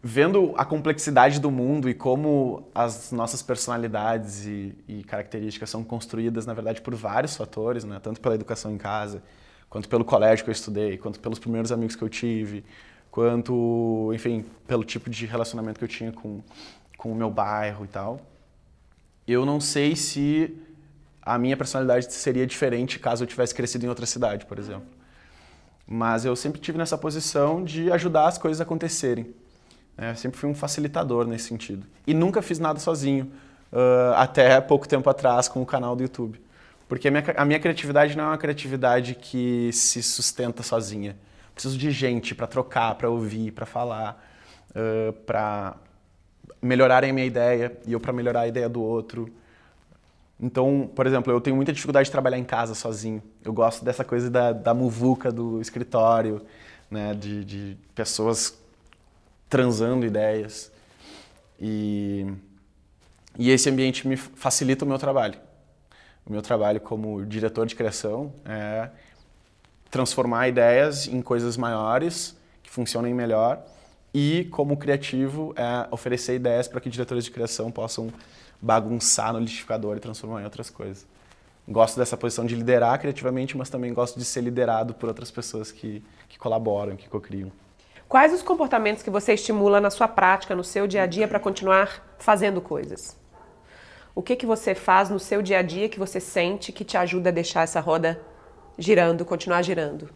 [0.02, 6.46] vendo a complexidade do mundo e como as nossas personalidades e, e, características são construídas,
[6.46, 7.98] na verdade, por vários fatores, né?
[8.00, 9.22] tanto pela educação em casa,
[9.68, 12.64] quanto pelo colégio que eu estudei, quanto pelos primeiros amigos que eu tive,
[13.10, 16.42] quanto, enfim, pelo tipo de relacionamento que eu tinha com,
[16.96, 18.20] com o meu bairro e tal
[19.26, 20.56] eu não sei se
[21.20, 24.86] a minha personalidade seria diferente caso eu tivesse crescido em outra cidade, por exemplo.
[25.86, 29.32] Mas eu sempre tive nessa posição de ajudar as coisas a acontecerem.
[29.96, 31.86] É, eu sempre fui um facilitador nesse sentido.
[32.06, 33.30] E nunca fiz nada sozinho,
[33.72, 36.40] uh, até pouco tempo atrás com o canal do YouTube.
[36.88, 41.16] Porque a minha, a minha criatividade não é uma criatividade que se sustenta sozinha.
[41.54, 44.22] Preciso de gente para trocar, para ouvir, para falar,
[44.70, 45.76] uh, para
[46.60, 49.32] melhorarem a minha ideia e eu para melhorar a ideia do outro.
[50.38, 53.22] Então, por exemplo, eu tenho muita dificuldade de trabalhar em casa sozinho.
[53.42, 56.42] Eu gosto dessa coisa da, da muvuca do escritório,
[56.90, 58.58] né, de, de pessoas
[59.48, 60.70] transando ideias.
[61.58, 62.26] E,
[63.38, 65.38] e esse ambiente me facilita o meu trabalho.
[66.26, 68.90] O meu trabalho como diretor de criação é
[69.90, 73.64] transformar ideias em coisas maiores que funcionem melhor
[74.12, 78.12] e, como criativo, é oferecer ideias para que diretores de criação possam
[78.60, 81.06] bagunçar no liquidificador e transformar em outras coisas.
[81.68, 85.72] Gosto dessa posição de liderar criativamente, mas também gosto de ser liderado por outras pessoas
[85.72, 87.50] que, que colaboram, que co-criam.
[88.08, 91.40] Quais os comportamentos que você estimula na sua prática, no seu dia a dia, para
[91.40, 93.16] continuar fazendo coisas?
[94.14, 96.96] O que, que você faz no seu dia a dia que você sente que te
[96.96, 98.20] ajuda a deixar essa roda
[98.78, 100.08] girando, continuar girando?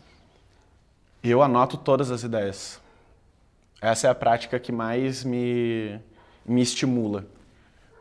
[1.22, 2.80] Eu anoto todas as ideias.
[3.82, 5.98] Essa é a prática que mais me,
[6.46, 7.26] me estimula.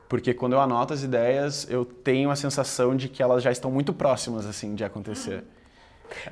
[0.09, 3.69] Porque quando eu anoto as ideias, eu tenho a sensação de que elas já estão
[3.69, 5.43] muito próximas assim de acontecer.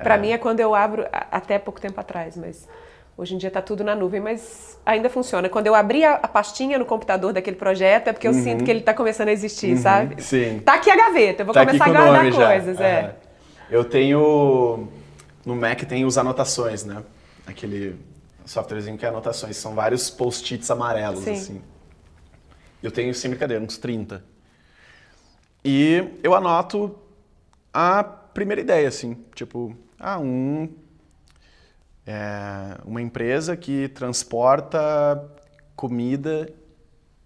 [0.02, 0.18] Para é...
[0.18, 2.68] mim é quando eu abro, até pouco tempo atrás, mas
[3.16, 5.48] hoje em dia está tudo na nuvem, mas ainda funciona.
[5.48, 8.42] Quando eu abri a, a pastinha no computador daquele projeto, é porque eu uhum.
[8.42, 9.82] sinto que ele está começando a existir, uhum.
[9.82, 10.22] sabe?
[10.24, 10.58] Sim.
[10.64, 12.80] Tá aqui a gaveta, eu vou tá começar a guardar coisas.
[12.80, 12.84] É.
[12.84, 13.14] é.
[13.70, 14.88] Eu tenho.
[15.46, 17.00] No Mac tem os anotações, né?
[17.46, 17.94] Aquele
[18.44, 19.56] softwarezinho que é anotações.
[19.56, 21.32] São vários post-its amarelos, Sim.
[21.32, 21.62] assim.
[22.82, 24.24] Eu tenho, sem brincadeira, uns 30.
[25.64, 26.98] E eu anoto
[27.72, 29.16] a primeira ideia, assim.
[29.34, 30.68] Tipo, ah, um...
[32.06, 35.22] É, uma empresa que transporta
[35.76, 36.48] comida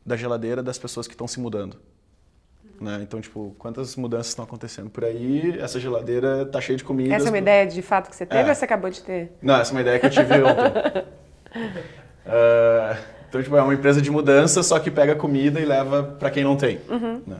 [0.04, 1.78] da geladeira das pessoas que estão se mudando.
[2.80, 2.98] Né?
[3.00, 5.56] Então, tipo, quantas mudanças estão acontecendo por aí?
[5.60, 7.14] Essa geladeira tá cheia de comida.
[7.14, 8.48] Essa é uma ideia de fato que você teve é.
[8.48, 9.30] ou você acabou de ter?
[9.40, 11.04] Não, essa é uma ideia que eu tive ontem.
[12.26, 12.98] uh,
[13.32, 16.44] então, tipo, é uma empresa de mudança, só que pega comida e leva para quem
[16.44, 16.78] não tem.
[16.86, 17.22] Uhum.
[17.26, 17.38] Né?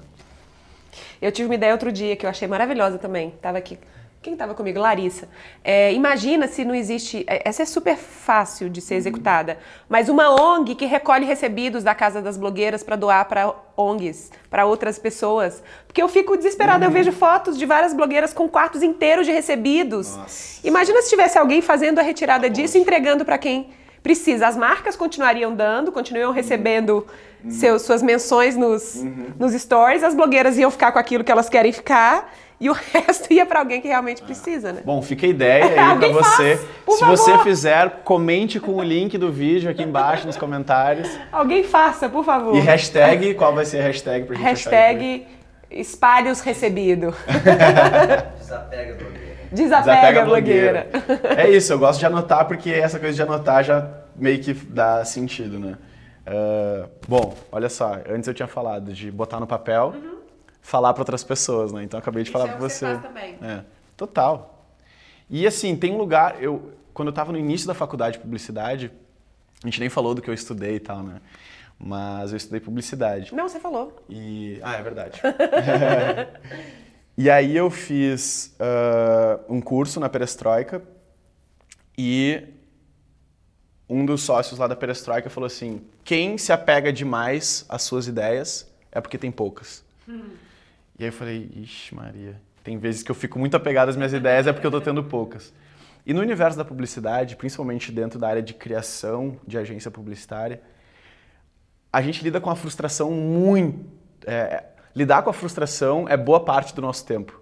[1.20, 3.34] Eu tive uma ideia outro dia que eu achei maravilhosa também.
[3.42, 3.78] Tava aqui
[4.22, 4.78] quem estava comigo?
[4.78, 5.28] Larissa.
[5.62, 7.26] É, imagina se não existe.
[7.26, 11.94] é, Essa é super fácil de ser executada, mas uma ONG que recolhe recebidos da
[11.94, 15.62] casa das blogueiras para doar para ONGs, para outras pessoas.
[15.86, 20.16] Porque eu fico desesperada, eu vejo fotos de várias blogueiras com quartos inteiros de recebidos.
[20.16, 20.66] Nossa.
[20.66, 24.46] Imagina se tivesse alguém fazendo a retirada disso e entregando para quem precisa.
[24.46, 27.06] As marcas continuariam dando, continuariam recebendo
[27.48, 29.02] seus, suas menções nos,
[29.38, 33.32] nos stories, as blogueiras iam ficar com aquilo que elas querem ficar e o resto
[33.32, 34.82] ia para alguém que realmente precisa, né?
[34.84, 36.56] Bom, fica a ideia aí pra Alguém você.
[36.56, 37.16] faz, por Se favor.
[37.16, 41.08] você fizer, comente com o link do vídeo aqui embaixo nos comentários.
[41.32, 42.54] Alguém faça, por favor.
[42.54, 44.44] E hashtag, qual vai ser a hashtag pra gente?
[44.44, 45.26] Hashtag
[45.70, 47.12] espalhe os recebido.
[48.38, 49.04] Desapega do
[49.52, 49.82] blogueira.
[49.82, 50.90] Desapega, a blogueira.
[51.36, 55.04] É isso, eu gosto de anotar porque essa coisa de anotar já meio que dá
[55.04, 55.76] sentido, né?
[56.26, 59.94] Ah, bom, olha só, antes eu tinha falado de botar no papel,
[60.60, 61.82] falar para outras pessoas, né?
[61.82, 63.36] Então eu acabei de falar para você faz também.
[63.42, 63.60] É,
[63.96, 64.66] total.
[65.28, 68.92] E assim, tem um lugar, eu quando eu estava no início da faculdade de publicidade,
[69.62, 71.20] a gente nem falou do que eu estudei e tal, né?
[71.78, 73.34] Mas eu estudei publicidade.
[73.34, 74.04] Não, você falou.
[74.08, 74.60] E.
[74.62, 75.20] Ah, é verdade.
[77.16, 80.82] e aí eu fiz ah, um curso na Perestroika
[81.96, 82.44] e
[83.88, 88.66] um dos sócios lá da Perestroika falou assim: quem se apega demais às suas ideias
[88.90, 89.84] é porque tem poucas.
[90.98, 94.12] E aí eu falei, ixi, Maria, tem vezes que eu fico muito apegado às minhas
[94.12, 95.52] ideias é porque eu tô tendo poucas.
[96.04, 100.60] E no universo da publicidade, principalmente dentro da área de criação de agência publicitária,
[101.92, 103.84] a gente lida com a frustração muito.
[104.26, 107.40] é, lidar com a frustração é boa parte do nosso tempo.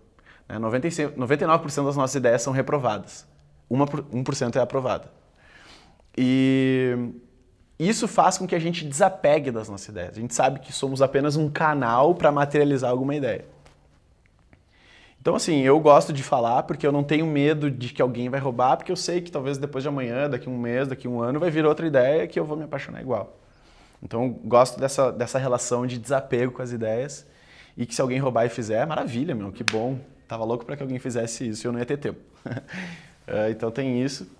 [0.49, 0.59] Né?
[0.59, 3.27] 95 99% das nossas ideias são reprovadas.
[3.69, 5.11] Uma por- 1% é aprovada.
[6.17, 6.97] E
[7.79, 10.17] isso faz com que a gente desapegue das nossas ideias.
[10.17, 13.45] A gente sabe que somos apenas um canal para materializar alguma ideia.
[15.21, 18.41] Então, assim, eu gosto de falar porque eu não tenho medo de que alguém vai
[18.41, 21.39] roubar, porque eu sei que talvez depois de amanhã, daqui um mês, daqui um ano,
[21.39, 23.39] vai vir outra ideia que eu vou me apaixonar igual.
[24.03, 27.27] Então, eu gosto dessa, dessa relação de desapego com as ideias
[27.81, 29.99] e que se alguém roubar e fizer, maravilha, meu, que bom.
[30.29, 32.21] Tava louco para que alguém fizesse isso e eu não ia ter tempo.
[33.27, 34.31] Eh, então, tem isso.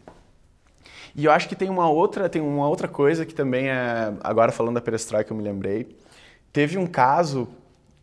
[1.17, 4.53] E eu acho que tem uma outra, tem uma outra coisa que também é, agora
[4.53, 5.97] falando da perestroika eu me lembrei.
[6.53, 7.49] Teve um caso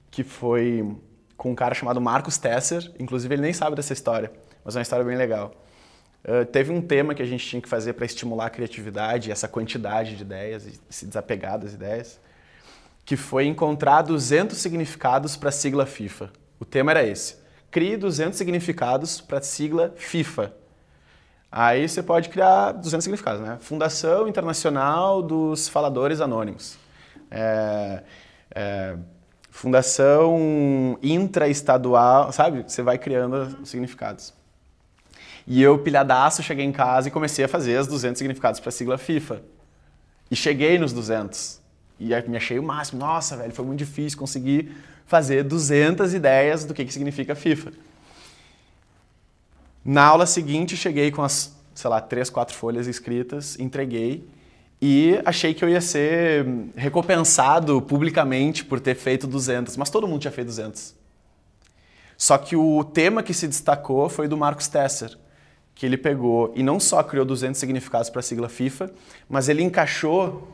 [0.09, 0.97] que foi
[1.37, 4.31] com um cara chamado Marcos Tesser, inclusive ele nem sabe dessa história,
[4.65, 5.53] mas é uma história bem legal.
[6.25, 9.47] Uh, teve um tema que a gente tinha que fazer para estimular a criatividade, essa
[9.47, 12.19] quantidade de ideias e se desapegar das ideias,
[13.07, 16.29] que foi encontrar 200 significados para a sigla FIFA.
[16.59, 17.37] O tema era esse:
[17.71, 20.53] crie 200 significados para a sigla FIFA.
[21.49, 23.57] Aí você pode criar 200 significados, né?
[23.61, 26.77] Fundação Internacional dos Faladores Anônimos.
[27.31, 28.03] É,
[28.53, 28.97] é,
[29.51, 32.63] fundação intraestadual, sabe?
[32.67, 34.33] Você vai criando os significados.
[35.47, 38.73] E eu, pilhadaço, cheguei em casa e comecei a fazer as 200 significados para a
[38.73, 39.41] sigla FIFA.
[40.29, 41.65] E cheguei nos 200.
[41.99, 42.99] E me achei o máximo.
[42.99, 44.71] Nossa, velho, foi muito difícil conseguir
[45.05, 47.71] fazer 200 ideias do que, que significa FIFA.
[49.83, 54.27] Na aula seguinte, cheguei com as, sei lá, três, quatro folhas escritas, entreguei
[54.81, 60.21] e achei que eu ia ser recompensado publicamente por ter feito 200, mas todo mundo
[60.21, 60.93] tinha feito 200.
[62.17, 65.17] Só que o tema que se destacou foi do Marcos Tesser,
[65.73, 68.91] que ele pegou e não só criou 200 significados para a sigla FIFA,
[69.29, 70.51] mas ele encaixou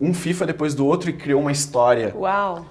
[0.00, 2.14] um FIFA depois do outro e criou uma história.
[2.14, 2.64] Uau.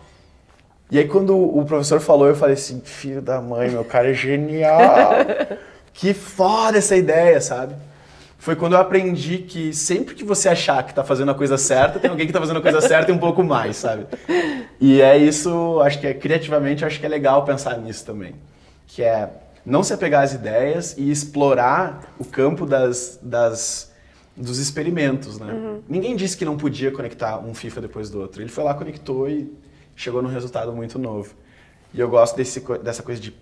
[0.91, 4.13] E aí quando o professor falou, eu falei assim, filho da mãe, meu cara é
[4.13, 5.11] genial.
[5.93, 7.75] que foda essa ideia, sabe?
[8.37, 11.99] Foi quando eu aprendi que sempre que você achar que tá fazendo a coisa certa,
[11.99, 14.05] tem alguém que tá fazendo a coisa certa e um pouco mais, sabe?
[14.79, 18.35] E é isso, acho que é criativamente, acho que é legal pensar nisso também.
[18.85, 19.29] Que é
[19.65, 23.91] não se apegar às ideias e explorar o campo das, das
[24.35, 25.79] dos experimentos, né?
[25.87, 28.41] Ninguém disse que não podia conectar um FIFA depois do outro.
[28.41, 29.51] Ele foi lá, conectou e
[29.95, 31.33] chegou num resultado muito novo.
[31.93, 33.33] E eu gosto desse, dessa coisa de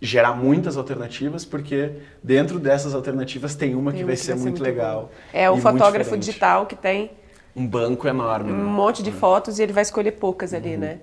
[0.00, 4.58] gerar muitas alternativas, porque dentro dessas alternativas tem uma que Tem vai uma ser muito
[4.58, 4.64] bom.
[4.64, 5.12] legal.
[5.32, 7.12] É o muito fotógrafo digital que tem
[7.54, 8.50] Um banco enorme.
[8.50, 8.62] um né?
[8.64, 10.98] monte de fotos e ele vai escolher poucas ali, né?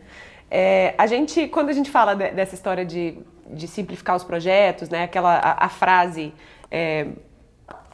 [0.51, 3.19] É, a gente, quando a gente fala de- dessa história de,
[3.53, 5.03] de simplificar os projetos, né?
[5.03, 6.33] Aquela a, a frase
[6.69, 7.07] é,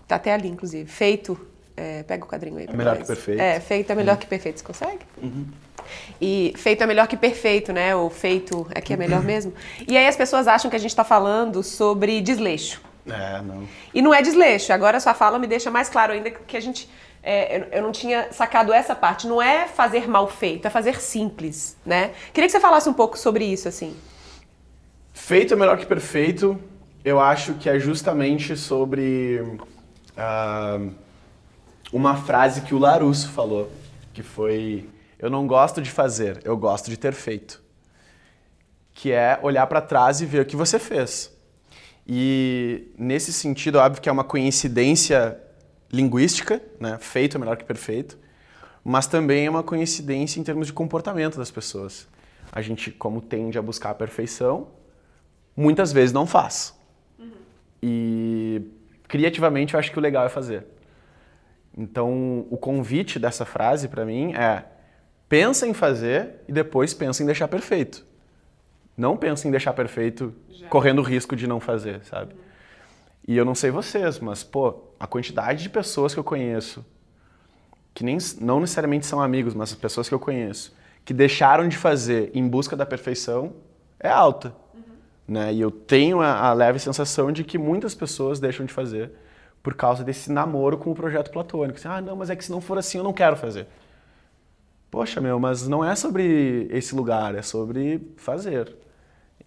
[0.08, 1.38] tá até ali, inclusive, feito.
[1.78, 2.66] é, pega o quadrinho aí.
[2.66, 3.42] pra melhor que perfeito.
[3.42, 4.60] É, feito é melhor que perfeito.
[4.60, 5.00] Você consegue?
[6.20, 7.96] E feito é melhor que perfeito, né?
[7.96, 9.54] O feito é que é melhor mesmo.
[9.88, 12.82] E aí as pessoas acham que a gente está falando sobre desleixo.
[13.08, 13.68] É, não.
[13.94, 14.74] E não é desleixo.
[14.74, 16.90] Agora a sua fala me deixa mais claro ainda que a gente.
[17.22, 19.28] é, eu não tinha sacado essa parte.
[19.28, 22.12] Não é fazer mal feito, é fazer simples, né?
[22.34, 23.96] Queria que você falasse um pouco sobre isso, assim.
[25.14, 26.60] Feito é melhor que perfeito
[27.04, 29.42] Eu acho que é justamente sobre
[30.18, 30.80] ah,
[31.92, 33.72] uma frase que o Larusso falou,
[34.14, 34.90] que foi:
[35.20, 37.64] Eu não gosto de fazer, eu gosto de ter feito.
[38.94, 41.32] Que é olhar para trás e ver o que você fez.
[42.08, 45.40] E nesse sentido, óbvio que é uma coincidência
[45.92, 46.98] linguística, né?
[47.00, 48.18] feito é melhor que perfeito,
[48.84, 52.08] mas também é uma coincidência em termos de comportamento das pessoas.
[52.52, 54.68] A gente, como tende a buscar a perfeição,
[55.56, 56.76] muitas vezes não faz.
[57.82, 58.62] E
[59.16, 60.66] criativamente eu acho que o legal é fazer.
[61.78, 64.66] Então, o convite dessa frase para mim é:
[65.30, 68.06] pensa em fazer e depois pensa em deixar perfeito.
[68.98, 70.68] Não pensa em deixar perfeito Já.
[70.68, 72.36] correndo o risco de não fazer, sabe?
[73.26, 76.86] E eu não sei vocês, mas pô, a quantidade de pessoas que eu conheço
[77.94, 81.78] que nem não necessariamente são amigos, mas as pessoas que eu conheço que deixaram de
[81.78, 83.54] fazer em busca da perfeição
[83.98, 84.54] é alta.
[85.28, 85.54] Né?
[85.54, 89.12] E eu tenho a, a leve sensação de que muitas pessoas deixam de fazer
[89.64, 91.80] por causa desse namoro com o projeto platônico.
[91.80, 93.68] Assim, ah, não, mas é que se não for assim eu não quero fazer.
[94.92, 98.76] Poxa, meu, mas não é sobre esse lugar, é sobre fazer.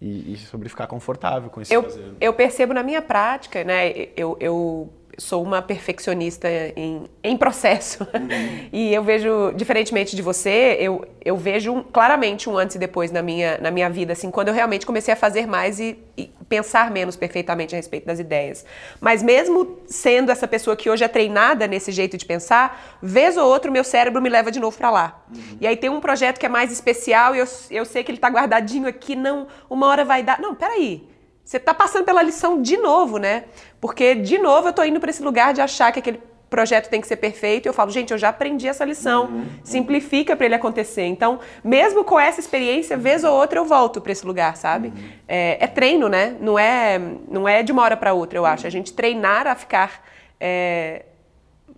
[0.01, 2.13] E, e sobre ficar confortável com esse Eu, fazer.
[2.21, 3.89] eu percebo na minha prática, né?
[4.15, 8.07] Eu, eu sou uma perfeccionista em, em processo.
[8.71, 13.11] e eu vejo, diferentemente de você, eu, eu vejo um- claramente um antes e depois
[13.11, 16.29] na minha, na minha vida, assim, quando eu realmente comecei a fazer mais e, e
[16.47, 18.65] pensar menos perfeitamente a respeito das ideias.
[18.99, 23.47] Mas mesmo sendo essa pessoa que hoje é treinada nesse jeito de pensar, vez ou
[23.47, 25.21] outra o meu cérebro me leva de novo pra lá.
[25.59, 28.17] E aí tem um projeto que é mais especial e eu, eu sei que ele
[28.17, 30.39] tá guardadinho aqui, não, uma hora vai dar.
[30.39, 31.07] Não, peraí.
[31.49, 33.45] Você está passando pela lição de novo, né?
[33.81, 37.01] Porque, de novo, eu estou indo para esse lugar de achar que aquele projeto tem
[37.01, 37.65] que ser perfeito.
[37.65, 39.47] E eu falo, gente, eu já aprendi essa lição.
[39.63, 41.05] Simplifica para ele acontecer.
[41.05, 44.93] Então, mesmo com essa experiência, vez ou outra eu volto para esse lugar, sabe?
[45.27, 46.37] É, é treino, né?
[46.39, 48.67] Não é, não é de uma hora para outra, eu acho.
[48.67, 50.03] A gente treinar a ficar
[50.39, 51.05] é,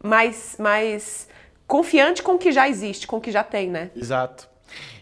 [0.03, 1.29] mais, mais
[1.65, 3.89] confiante com o que já existe, com o que já tem, né?
[3.95, 4.49] Exato.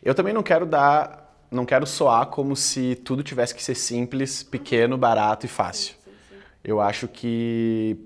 [0.03, 1.18] Eu também não quero dar,
[1.51, 5.95] não quero soar como se tudo tivesse que ser simples, pequeno, barato e fácil.
[6.63, 7.97] Eu acho que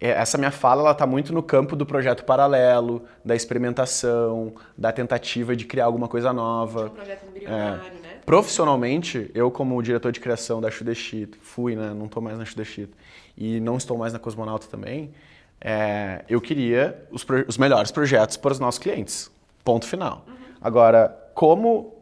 [0.00, 4.92] é, essa minha fala ela está muito no campo do projeto paralelo, da experimentação, da
[4.92, 6.90] tentativa de criar alguma coisa nova.
[6.90, 7.80] projeto né?
[8.24, 12.90] Profissionalmente, eu como diretor de criação da Shudeshit, fui, né, não estou mais na Shudeshit,
[13.36, 15.12] e não estou mais na Cosmonauta também,
[15.60, 19.30] é, eu queria os, os melhores projetos para os nossos clientes.
[19.64, 20.26] Ponto final.
[20.60, 21.93] Agora, como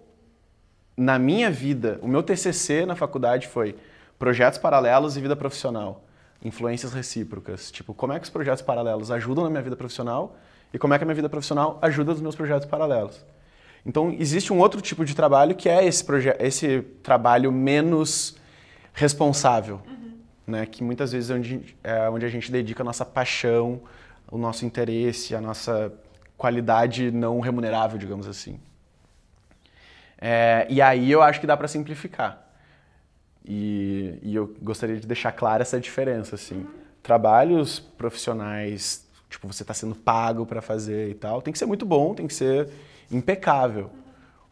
[0.97, 3.77] na minha vida, o meu TCC na faculdade foi
[4.19, 6.05] projetos paralelos e vida profissional,
[6.45, 7.71] influências recíprocas.
[7.71, 10.37] Tipo, como é que os projetos paralelos ajudam na minha vida profissional
[10.73, 13.25] e como é que a minha vida profissional ajuda nos meus projetos paralelos.
[13.85, 16.05] Então, existe um outro tipo de trabalho que é esse,
[16.39, 18.37] esse trabalho menos
[18.93, 19.81] responsável,
[20.47, 20.67] né?
[20.67, 23.81] que muitas vezes é onde, é onde a gente dedica a nossa paixão,
[24.31, 25.93] o nosso interesse, a nossa
[26.37, 28.61] qualidade não remunerável, digamos assim.
[30.25, 32.47] É, e aí eu acho que dá para simplificar.
[33.45, 36.65] E, e eu gostaria de deixar clara essa diferença, assim.
[37.03, 41.85] Trabalhos profissionais, tipo, você está sendo pago para fazer e tal, tem que ser muito
[41.85, 42.69] bom, tem que ser
[43.11, 43.91] impecável.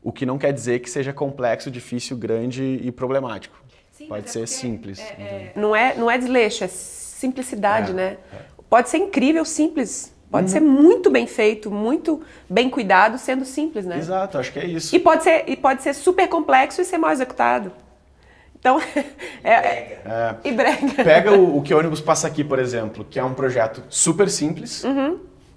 [0.02, 3.62] O que não quer dizer que seja complexo, difícil, grande e problemático.
[4.08, 4.98] Pode ser simples.
[4.98, 5.52] entendeu?
[5.54, 8.18] Não é, não é desleixo, é simplicidade, É, né?
[8.68, 10.12] Pode ser incrível, simples.
[10.30, 13.98] Pode ser muito bem feito, muito bem cuidado, sendo simples, né?
[13.98, 14.94] Exato, acho que é isso.
[14.94, 17.72] E pode ser, e pode ser super complexo e ser mal executado.
[18.56, 18.80] Então,
[19.42, 21.02] é, é, É, e brega.
[21.02, 24.84] Pega o, o que ônibus passa aqui, por exemplo, que é um projeto super simples,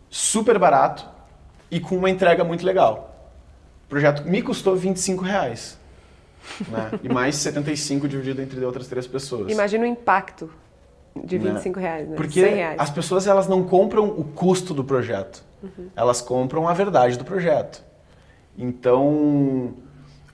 [0.10, 1.06] super barato
[1.70, 3.30] e com uma entrega muito legal.
[3.86, 5.78] O projeto me custou 25 reais.
[6.68, 7.00] Né?
[7.04, 9.52] E mais 75 dividido entre outras três pessoas.
[9.52, 10.50] Imagina o impacto
[11.16, 11.52] de Né?
[11.52, 12.16] 25 reais, né?
[12.16, 12.80] Porque 100 reais.
[12.80, 15.44] as pessoas elas não compram o custo do projeto,
[15.96, 17.84] elas compram a verdade do projeto.
[18.58, 19.74] Então,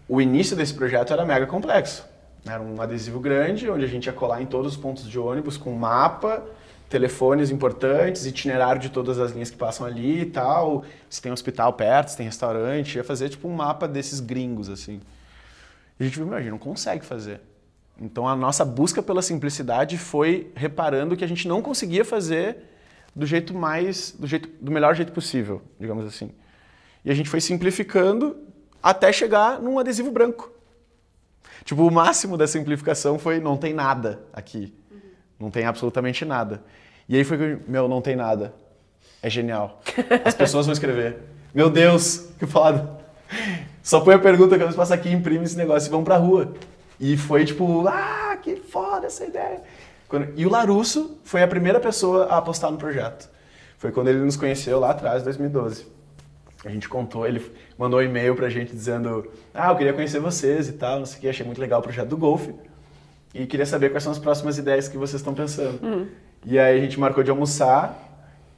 [0.07, 2.07] o início desse projeto era mega complexo.
[2.47, 5.57] Era um adesivo grande, onde a gente ia colar em todos os pontos de ônibus
[5.57, 6.43] com mapa,
[6.89, 10.83] telefones importantes, itinerário de todas as linhas que passam ali e tal.
[11.09, 14.99] Se tem hospital perto, se tem restaurante, ia fazer tipo um mapa desses gringos, assim.
[15.99, 17.41] E a gente viu, imagina, não consegue fazer.
[18.01, 22.57] Então a nossa busca pela simplicidade foi reparando que a gente não conseguia fazer
[23.15, 26.31] do jeito mais, do jeito, do melhor jeito possível, digamos assim.
[27.03, 28.37] E a gente foi simplificando
[28.81, 30.51] até chegar num adesivo branco.
[31.65, 34.73] Tipo, o máximo da simplificação foi não tem nada aqui.
[35.39, 36.63] Não tem absolutamente nada.
[37.07, 38.53] E aí foi que, eu- meu, não tem nada.
[39.21, 39.81] É genial.
[40.23, 41.17] As pessoas vão escrever.
[41.53, 42.97] Meu Deus, que foda.
[43.83, 46.53] Só põe a pergunta que eles passam aqui, imprime esse negócio e vão pra rua.
[46.99, 49.61] E foi tipo, ah, que foda essa ideia.
[50.07, 53.29] Quando- E o Larusso foi a primeira pessoa a apostar no projeto.
[53.77, 55.85] Foi quando ele nos conheceu lá atrás, em 2012.
[56.65, 57.41] A gente contou, ele
[57.77, 61.17] mandou um e-mail pra gente dizendo: Ah, eu queria conhecer vocês e tal, não sei
[61.17, 62.53] o que, achei muito legal o projeto do Golfe.
[63.33, 65.79] E queria saber quais são as próximas ideias que vocês estão pensando.
[66.45, 67.97] E aí a gente marcou de almoçar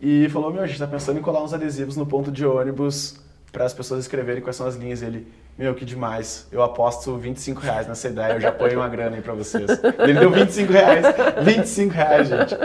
[0.02, 3.20] e falou: Meu, a gente tá pensando em colar uns adesivos no ponto de ônibus
[3.52, 5.02] para as pessoas escreverem quais são as linhas.
[5.02, 5.28] Ele,
[5.58, 6.48] meu, que demais.
[6.52, 9.70] Eu aposto 25 reais nessa ideia, eu já ponho uma grana aí pra vocês.
[10.00, 11.06] Ele deu 25 reais.
[11.44, 12.56] 25 reais, gente.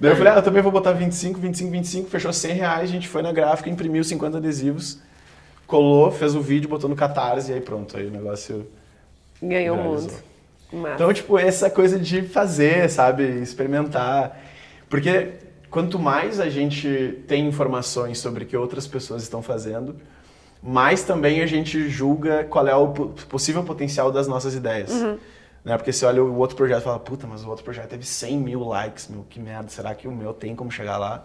[0.00, 2.10] Daí eu falei, ah, eu também vou botar 25, 25, 25.
[2.10, 4.98] Fechou 100 reais, a gente foi na gráfica, imprimiu 50 adesivos,
[5.66, 7.96] colou, fez o vídeo, botou no Catarse e aí pronto.
[7.96, 8.66] Aí o negócio
[9.42, 10.12] Ganhou o mundo.
[10.72, 10.94] Massa.
[10.94, 13.24] então, tipo, essa coisa de fazer, sabe?
[13.40, 14.38] Experimentar.
[14.88, 15.32] Porque
[15.70, 19.96] quanto mais a gente tem informações sobre o que outras pessoas estão fazendo,
[20.62, 24.90] mais também a gente julga qual é o po- possível potencial das nossas ideias.
[25.64, 25.76] Né?
[25.76, 28.36] Porque você olha o outro projeto e fala, puta, mas o outro projeto teve 100
[28.38, 31.24] mil likes, meu, que merda, será que o meu tem como chegar lá?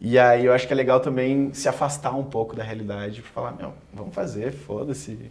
[0.00, 3.22] E aí eu acho que é legal também se afastar um pouco da realidade e
[3.22, 5.30] falar, meu, vamos fazer, foda-se.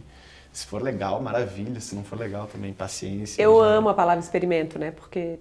[0.52, 1.80] Se for legal, maravilha.
[1.80, 3.40] Se não for legal também, paciência.
[3.42, 4.90] Eu já- amo a palavra experimento, né?
[4.90, 5.38] Porque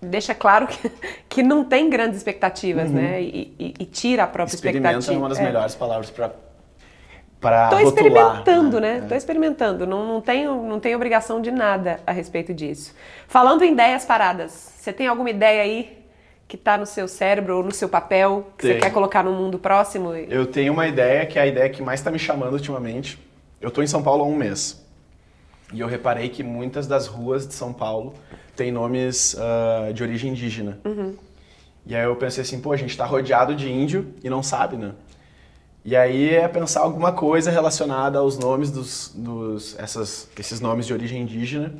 [0.00, 0.90] deixa claro que,
[1.28, 3.22] que não tem grandes expectativas, né?
[3.22, 5.14] E, e- e tira a própria Experimenta expectativa.
[5.14, 5.42] é uma das É.
[5.44, 6.30] melhores palavras para
[7.44, 7.84] para rotular.
[7.84, 8.96] experimentando, né?
[8.96, 9.00] É.
[9.02, 9.86] Tô experimentando.
[9.86, 12.94] Não, não, tenho, não tenho obrigação de nada a respeito disso.
[13.28, 15.98] Falando em ideias paradas, você tem alguma ideia aí
[16.48, 19.58] que tá no seu cérebro ou no seu papel que você quer colocar no mundo
[19.58, 20.14] próximo?
[20.14, 23.18] Eu tenho uma ideia que é a ideia que mais está me chamando ultimamente.
[23.60, 24.82] Eu estou em São Paulo há um mês.
[25.70, 28.14] E eu reparei que muitas das ruas de São Paulo
[28.56, 30.78] têm nomes ah, de origem indígena.
[31.86, 34.76] E aí eu pensei assim, pô, a gente está rodeado de índio e não sabe,
[34.76, 34.92] né?
[35.84, 40.94] E aí é pensar alguma coisa relacionada aos nomes dos, dos essas, esses nomes de
[40.94, 41.74] origem indígena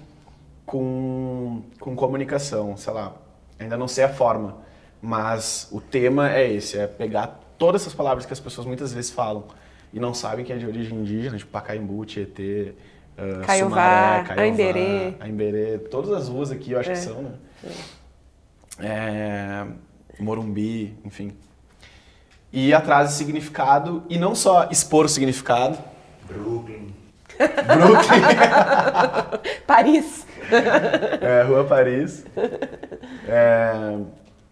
[0.66, 3.14] com, com comunicação, sei lá.
[3.58, 4.58] Ainda não sei a forma,
[5.00, 9.10] mas o tema é esse, é pegar todas essas palavras que as pessoas muitas vezes
[9.10, 9.44] falam
[9.92, 12.74] e não sabem que é de origem indígena, tipo Pacaembu, Tietê,
[13.16, 15.14] uh, Caiová, Sumaré, Caiová, Aimberê.
[15.20, 16.92] Aimberê, todas as ruas aqui eu acho É.
[16.92, 17.30] que são, né?
[18.80, 19.66] É,
[20.18, 21.32] Morumbi, enfim.
[22.54, 25.76] E ir atrás de significado e não só expor o significado.
[26.22, 26.94] Brooklyn.
[27.36, 28.22] Brooklyn,
[29.66, 30.24] Paris.
[31.20, 32.24] é, Rua Paris.
[33.26, 33.98] É,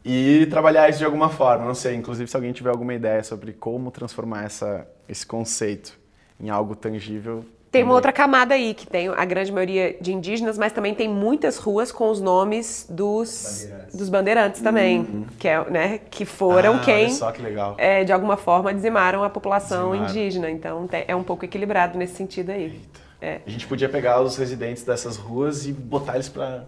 [0.05, 1.95] e trabalhar isso de alguma forma, não sei.
[1.95, 5.97] Inclusive, se alguém tiver alguma ideia sobre como transformar essa, esse conceito
[6.41, 7.45] em algo tangível.
[7.73, 7.95] Tem uma também.
[7.97, 11.91] outra camada aí, que tem a grande maioria de indígenas, mas também tem muitas ruas
[11.91, 13.97] com os nomes dos Bandeirantes.
[13.97, 16.79] dos bandeirantes também, que, é, né, que foram Uhum.
[16.79, 17.43] Ah, quem, só que
[17.79, 20.51] é, de alguma forma, dizimaram a população indígena.
[20.51, 22.79] Então é um pouco equilibrado nesse sentido aí.
[23.23, 23.41] É.
[23.47, 26.67] A gente podia pegar os residentes dessas ruas e botar eles zoando.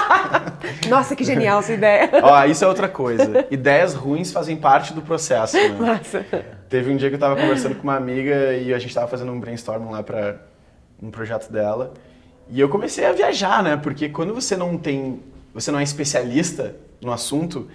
[0.88, 2.08] Nossa, que genial essa ideia.
[2.22, 3.46] Ó, isso é outra coisa.
[3.50, 5.68] Ideias ruins fazem parte do processo, né?
[5.78, 6.24] Massa.
[6.70, 9.30] Teve um dia que eu tava conversando com uma amiga e a gente tava fazendo
[9.30, 10.36] um brainstorm lá pra
[11.02, 11.92] um projeto dela.
[12.48, 13.76] E eu comecei a viajar, né?
[13.76, 15.22] Porque quando você não tem.
[15.52, 17.68] Você não é especialista no assunto,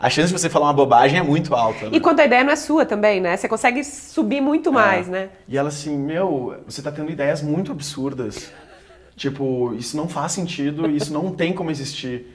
[0.00, 1.84] a chance de você falar uma bobagem é muito alta.
[1.84, 1.90] Né?
[1.92, 3.36] E quando a ideia não é sua também, né?
[3.36, 5.10] Você consegue subir muito mais, É.
[5.10, 5.28] né?
[5.46, 8.50] E ela assim, meu, você tá tendo ideias muito absurdas.
[9.14, 12.34] Tipo, isso não faz sentido, isso não tem como existir.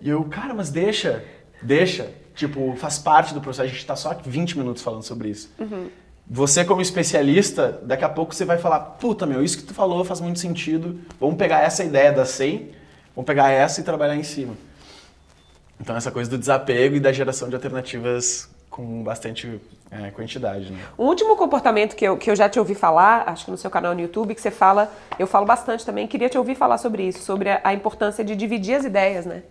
[0.00, 1.22] E eu, cara, mas deixa,
[1.60, 2.08] deixa.
[2.34, 3.68] Tipo, faz parte do processo.
[3.68, 5.50] A gente tá só 20 minutos falando sobre isso.
[6.30, 10.04] Você, como especialista, daqui a pouco você vai falar: puta, meu, isso que tu falou
[10.04, 10.98] faz muito sentido.
[11.20, 12.72] Vamos pegar essa ideia da SEI,
[13.14, 14.54] vamos pegar essa e trabalhar em cima.
[15.80, 19.60] Então, essa coisa do desapego e da geração de alternativas com bastante
[19.90, 20.78] é, quantidade, né?
[20.98, 23.70] Um último comportamento que eu, que eu já te ouvi falar, acho que no seu
[23.70, 27.02] canal no YouTube, que você fala, eu falo bastante também, queria te ouvir falar sobre
[27.04, 29.42] isso, sobre a, a importância de dividir as ideias, né?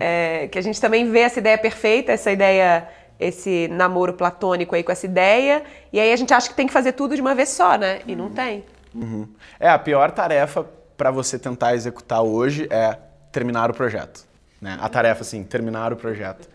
[0.00, 4.82] É, que a gente também vê essa ideia perfeita, essa ideia, esse namoro platônico aí
[4.82, 5.62] com essa ideia,
[5.92, 8.00] e aí a gente acha que tem que fazer tudo de uma vez só, né?
[8.06, 8.64] E não tem.
[8.94, 9.28] Uhum.
[9.60, 10.66] É, a pior tarefa
[10.96, 12.96] para você tentar executar hoje é
[13.30, 14.31] terminar o projeto.
[14.62, 14.78] Né?
[14.80, 16.48] A tarefa, assim, terminar o projeto.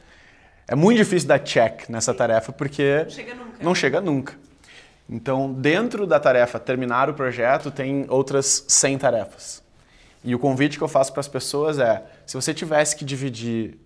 [0.65, 3.63] É muito difícil dar check nessa tarefa porque não chega nunca.
[3.63, 4.33] Não chega nunca.
[5.09, 9.63] Então, dentro da tarefa terminar o projeto, tem outras 100 tarefas.
[10.23, 13.77] E o convite que eu faço para as pessoas é: se você tivesse que dividir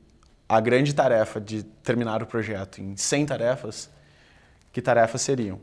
[0.48, 3.90] a grande tarefa de terminar o projeto em 100 tarefas,
[4.72, 5.60] que tarefas seriam?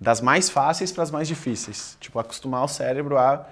[0.00, 1.96] Das mais fáceis para as mais difíceis.
[2.00, 3.46] Tipo, acostumar o cérebro a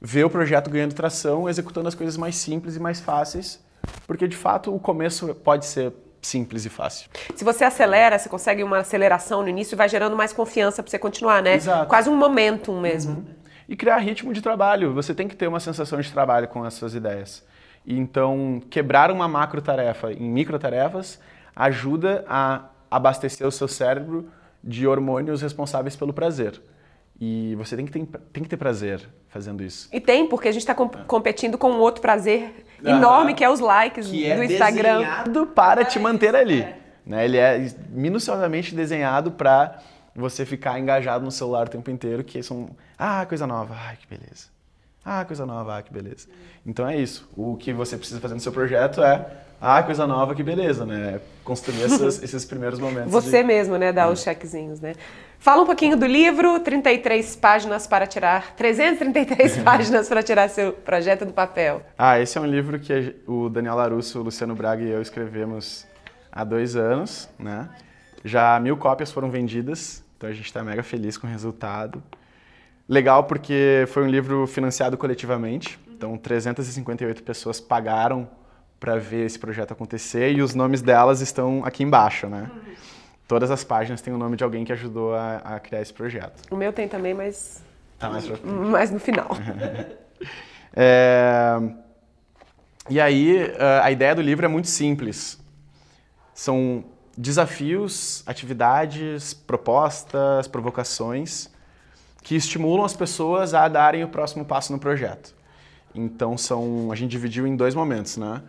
[0.00, 3.64] ver o projeto ganhando tração, executando as coisas mais simples e mais fáceis,
[4.06, 7.08] porque de fato o começo pode ser simples e fácil.
[7.34, 10.90] Se você acelera, você consegue uma aceleração no início e vai gerando mais confiança pra
[10.90, 11.54] você continuar, né?
[11.54, 11.86] Exato.
[11.86, 13.24] Quase um momentum mesmo.
[13.68, 14.92] e criar ritmo de trabalho.
[14.94, 17.44] Você tem que ter uma sensação de trabalho com as suas ideias.
[17.86, 21.20] Então, quebrar uma macro tarefa em micro tarefas
[21.54, 24.28] ajuda a abastecer o seu cérebro
[24.62, 26.60] de hormônios responsáveis pelo prazer.
[27.20, 29.88] E você tem que ter, tem que ter prazer fazendo isso.
[29.92, 33.48] E tem, porque a gente está com, competindo com um outro prazer enorme, que é
[33.48, 34.98] os likes que é do Instagram.
[34.98, 36.66] desenhado para te manter ali.
[37.06, 37.24] Né?
[37.24, 39.78] Ele é minuciosamente desenhado para
[40.14, 44.06] você ficar engajado no celular o tempo inteiro, que são, ah, coisa nova, ai, que
[44.06, 44.55] beleza.
[45.08, 46.26] Ah, coisa nova, ah, que beleza.
[46.66, 47.30] Então é isso.
[47.36, 49.24] O que você precisa fazer no seu projeto é,
[49.60, 51.20] ah, coisa nova, que beleza, né?
[51.44, 53.12] Construir essas, esses primeiros momentos.
[53.12, 53.44] Você de...
[53.44, 53.92] mesmo, né?
[53.92, 54.94] Dar os chequezinhos, né?
[55.38, 61.24] Fala um pouquinho do livro, 33 páginas para tirar, 333 páginas para tirar seu projeto
[61.24, 61.82] do papel.
[61.96, 65.86] Ah, esse é um livro que o Daniel Larusso, o Luciano Braga e eu escrevemos
[66.32, 67.68] há dois anos, né?
[68.24, 72.02] Já mil cópias foram vendidas, então a gente está mega feliz com o resultado.
[72.88, 78.28] Legal porque foi um livro financiado coletivamente, então 358 pessoas pagaram
[78.78, 82.48] para ver esse projeto acontecer e os nomes delas estão aqui embaixo, né?
[83.26, 86.42] Todas as páginas têm o nome de alguém que ajudou a, a criar esse projeto.
[86.48, 87.60] O meu tem também, mas
[87.98, 89.28] Tá mais mais no final.
[90.78, 91.56] É,
[92.90, 93.50] E aí,
[93.82, 95.40] a ideia do livro é muito simples.
[96.34, 96.84] São
[97.16, 101.48] desafios, atividades, propostas, provocações
[102.26, 105.32] que estimulam as pessoas a darem o próximo passo no projeto.
[105.94, 108.42] Então são, a gente dividiu em dois momentos, né?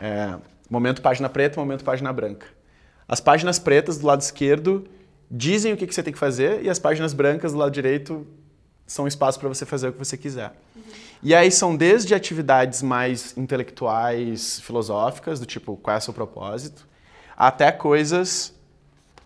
[0.00, 0.36] É,
[0.70, 2.46] momento página preta, momento página branca.
[3.08, 4.86] As páginas pretas do lado esquerdo
[5.28, 8.24] dizem o que, que você tem que fazer e as páginas brancas do lado direito
[8.86, 10.52] são espaço para você fazer o que você quiser.
[11.20, 16.86] E aí são desde atividades mais intelectuais, filosóficas, do tipo qual é o seu propósito,
[17.36, 18.54] até coisas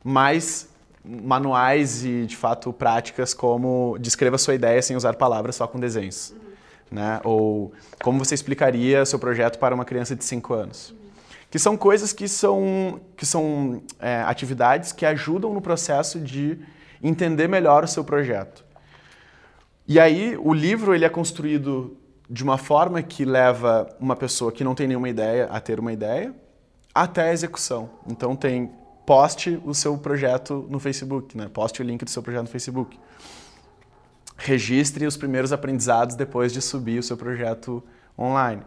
[0.03, 0.71] mais
[1.05, 6.31] manuais e de fato práticas como descreva sua ideia sem usar palavras só com desenhos,
[6.31, 6.39] uhum.
[6.91, 7.21] né?
[7.23, 10.91] Ou como você explicaria seu projeto para uma criança de 5 anos.
[10.91, 10.97] Uhum.
[11.51, 16.59] Que são coisas que são que são é, atividades que ajudam no processo de
[17.03, 18.65] entender melhor o seu projeto.
[19.87, 21.99] E aí o livro ele é construído
[22.29, 25.93] de uma forma que leva uma pessoa que não tem nenhuma ideia a ter uma
[25.93, 26.35] ideia
[26.95, 27.91] até a execução.
[28.09, 28.73] Então tem
[29.07, 31.49] poste o seu projeto no Facebook, né?
[31.53, 32.99] Poste o link do seu projeto no Facebook.
[34.37, 37.83] Registre os primeiros aprendizados depois de subir o seu projeto
[38.19, 38.63] online.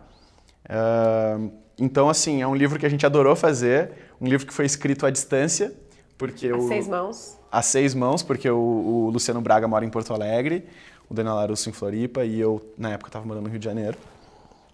[0.66, 4.66] Uh, então, assim, é um livro que a gente adorou fazer, um livro que foi
[4.66, 5.74] escrito à distância,
[6.18, 7.38] porque a o, seis mãos.
[7.52, 10.66] A seis mãos, porque o, o Luciano Braga mora em Porto Alegre,
[11.10, 13.98] o Daniel Larusso em Floripa e eu, na época, estava morando no Rio de Janeiro.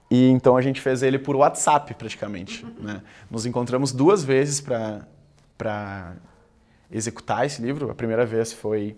[0.10, 2.64] E então a gente fez ele por WhatsApp, praticamente.
[2.64, 2.74] Uhum.
[2.80, 3.02] Né?
[3.30, 5.08] Nos encontramos duas vezes para
[5.58, 6.16] para
[6.92, 7.90] executar esse livro.
[7.90, 8.96] A primeira vez foi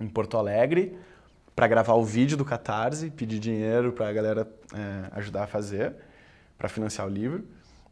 [0.00, 0.96] em Porto Alegre
[1.54, 5.94] para gravar o vídeo do Catarse, pedir dinheiro para a galera é, ajudar a fazer,
[6.56, 7.44] para financiar o livro.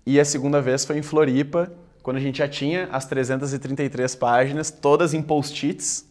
[0.07, 1.71] E a segunda vez foi em Floripa,
[2.03, 6.07] quando a gente já tinha as 333 páginas, todas em post-its.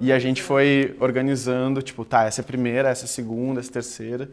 [0.00, 3.60] E a gente foi organizando, tipo, tá, essa é a primeira, essa é a segunda,
[3.60, 4.30] essa é a terceira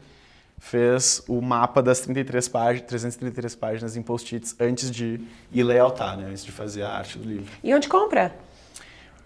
[0.58, 6.28] fez o mapa das 33 páginas, 333 páginas em post-its antes de ir layoutar, né?
[6.30, 7.46] Antes de fazer a arte do livro.
[7.64, 8.34] E onde compra?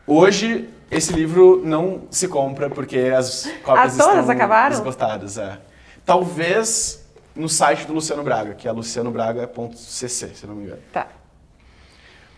[0.06, 4.76] Hoje, esse livro não se compra porque as cópias todas estão acabaram?
[4.76, 5.38] esgotadas.
[5.38, 5.60] É.
[6.06, 7.06] Talvez
[7.36, 10.82] no site do Luciano Braga, que é lucianobraga.cc, se não me engano.
[10.92, 11.08] Tá.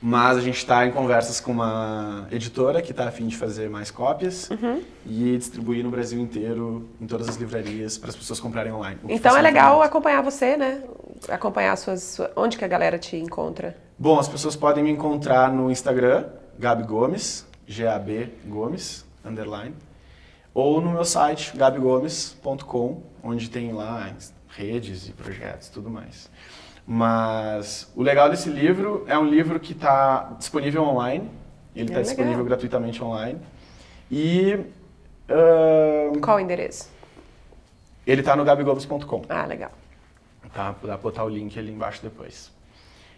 [0.01, 3.69] Mas a gente está em conversas com uma editora que está a fim de fazer
[3.69, 4.81] mais cópias uhum.
[5.05, 8.99] e distribuir no Brasil inteiro, em todas as livrarias, para as pessoas comprarem online.
[9.07, 10.83] Então é legal acompanhar você, né?
[11.29, 13.77] Acompanhar suas, onde que a galera te encontra.
[13.97, 16.25] Bom, as pessoas podem me encontrar no Instagram,
[16.57, 19.75] Gabi Gomes, G-A-B Gomes, underline,
[20.51, 24.11] ou no meu site, gabigomes.com, onde tem lá
[24.49, 26.29] redes e projetos tudo mais.
[26.93, 31.31] Mas o legal desse livro é um livro que está disponível online.
[31.73, 33.39] Ele está é disponível gratuitamente online.
[34.11, 34.55] E.
[35.29, 36.89] Uh, Qual o endereço?
[38.05, 39.21] Ele está no gabigomes.com.
[39.29, 39.71] Ah, legal.
[40.53, 42.51] Tá, dá botar o link ali embaixo depois.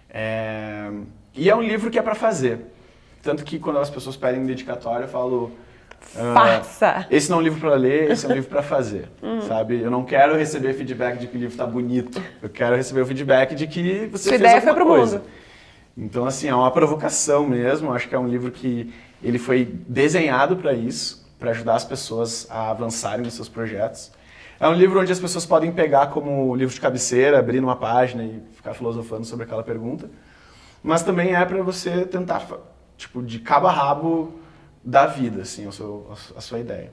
[0.08, 0.92] É,
[1.34, 2.68] e é um livro que é para fazer.
[3.24, 5.52] Tanto que quando as pessoas pedem dedicatório, eu falo
[6.34, 7.08] Faça!
[7.10, 9.42] Uh, esse não é um livro para ler, esse é um livro para fazer, hum.
[9.42, 9.82] sabe?
[9.82, 12.22] Eu não quero receber feedback de que o livro está bonito.
[12.42, 15.18] Eu quero receber o feedback de que você Sua fez ideia foi pro coisa.
[15.18, 15.30] mundo.
[15.98, 17.94] Então, assim, é uma provocação mesmo.
[17.94, 18.92] Acho que é um livro que
[19.22, 24.12] ele foi desenhado para isso, para ajudar as pessoas a avançarem nos seus projetos.
[24.60, 28.24] É um livro onde as pessoas podem pegar como livro de cabeceira, abrir numa página
[28.24, 30.10] e ficar filosofando sobre aquela pergunta.
[30.82, 32.46] Mas também é para você tentar,
[32.98, 34.34] tipo, de cabo a rabo
[34.84, 36.92] da vida, assim, a sua, a sua ideia.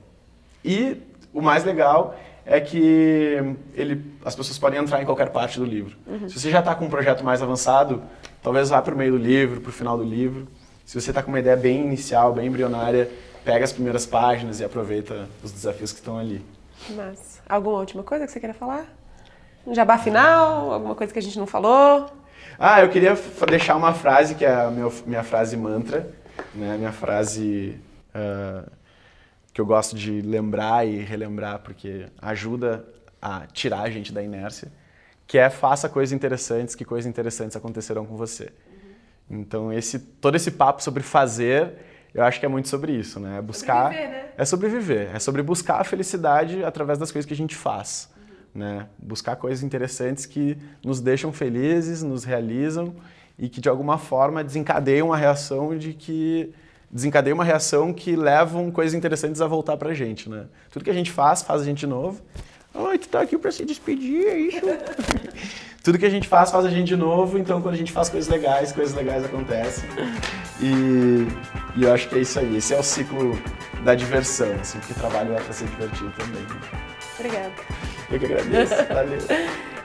[0.63, 1.01] E
[1.33, 2.15] o mais legal
[2.45, 3.37] é que
[3.73, 5.95] ele, as pessoas podem entrar em qualquer parte do livro.
[6.07, 6.27] Uhum.
[6.27, 8.01] Se você já está com um projeto mais avançado,
[8.41, 10.47] talvez vá para o meio do livro, para o final do livro.
[10.85, 13.09] Se você está com uma ideia bem inicial, bem embrionária,
[13.45, 16.43] pega as primeiras páginas e aproveita os desafios que estão ali.
[16.89, 18.85] Mas alguma última coisa que você queira falar?
[19.65, 20.73] Um jabá final?
[20.73, 22.09] Alguma coisa que a gente não falou?
[22.57, 23.17] Ah, eu queria
[23.47, 26.11] deixar uma frase que é a minha, minha frase mantra,
[26.53, 26.77] né?
[26.77, 27.79] Minha frase
[28.15, 28.69] uh,
[29.53, 32.85] que eu gosto de lembrar e relembrar porque ajuda
[33.21, 34.71] a tirar a gente da inércia,
[35.27, 38.51] que é faça coisas interessantes, que coisas interessantes acontecerão com você.
[39.29, 39.39] Uhum.
[39.41, 41.73] Então esse todo esse papo sobre fazer,
[42.13, 43.37] eu acho que é muito sobre isso, né?
[43.37, 44.29] É buscar sobreviver, né?
[44.37, 48.61] é sobreviver, é sobre buscar a felicidade através das coisas que a gente faz, uhum.
[48.61, 48.87] né?
[48.97, 52.95] Buscar coisas interessantes que nos deixam felizes, nos realizam
[53.37, 56.53] e que de alguma forma desencadeiam a reação de que
[56.89, 60.45] desencadeia uma reação que levam coisas interessantes a voltar pra gente, né?
[60.69, 62.21] Tudo que a gente faz, faz a gente de novo.
[62.73, 64.61] Ai, tu tá aqui pra se despedir, é isso?
[65.83, 67.37] Tudo que a gente faz, faz a gente de novo.
[67.37, 69.89] Então, quando a gente faz coisas legais, coisas legais acontecem.
[70.61, 71.27] E,
[71.75, 72.57] e eu acho que é isso aí.
[72.57, 73.37] Esse é o ciclo
[73.83, 76.45] da diversão, assim, porque trabalho é pra ser divertido também.
[77.21, 77.53] Obrigada.
[78.11, 78.75] Eu que agradeço.
[78.93, 79.19] Valeu.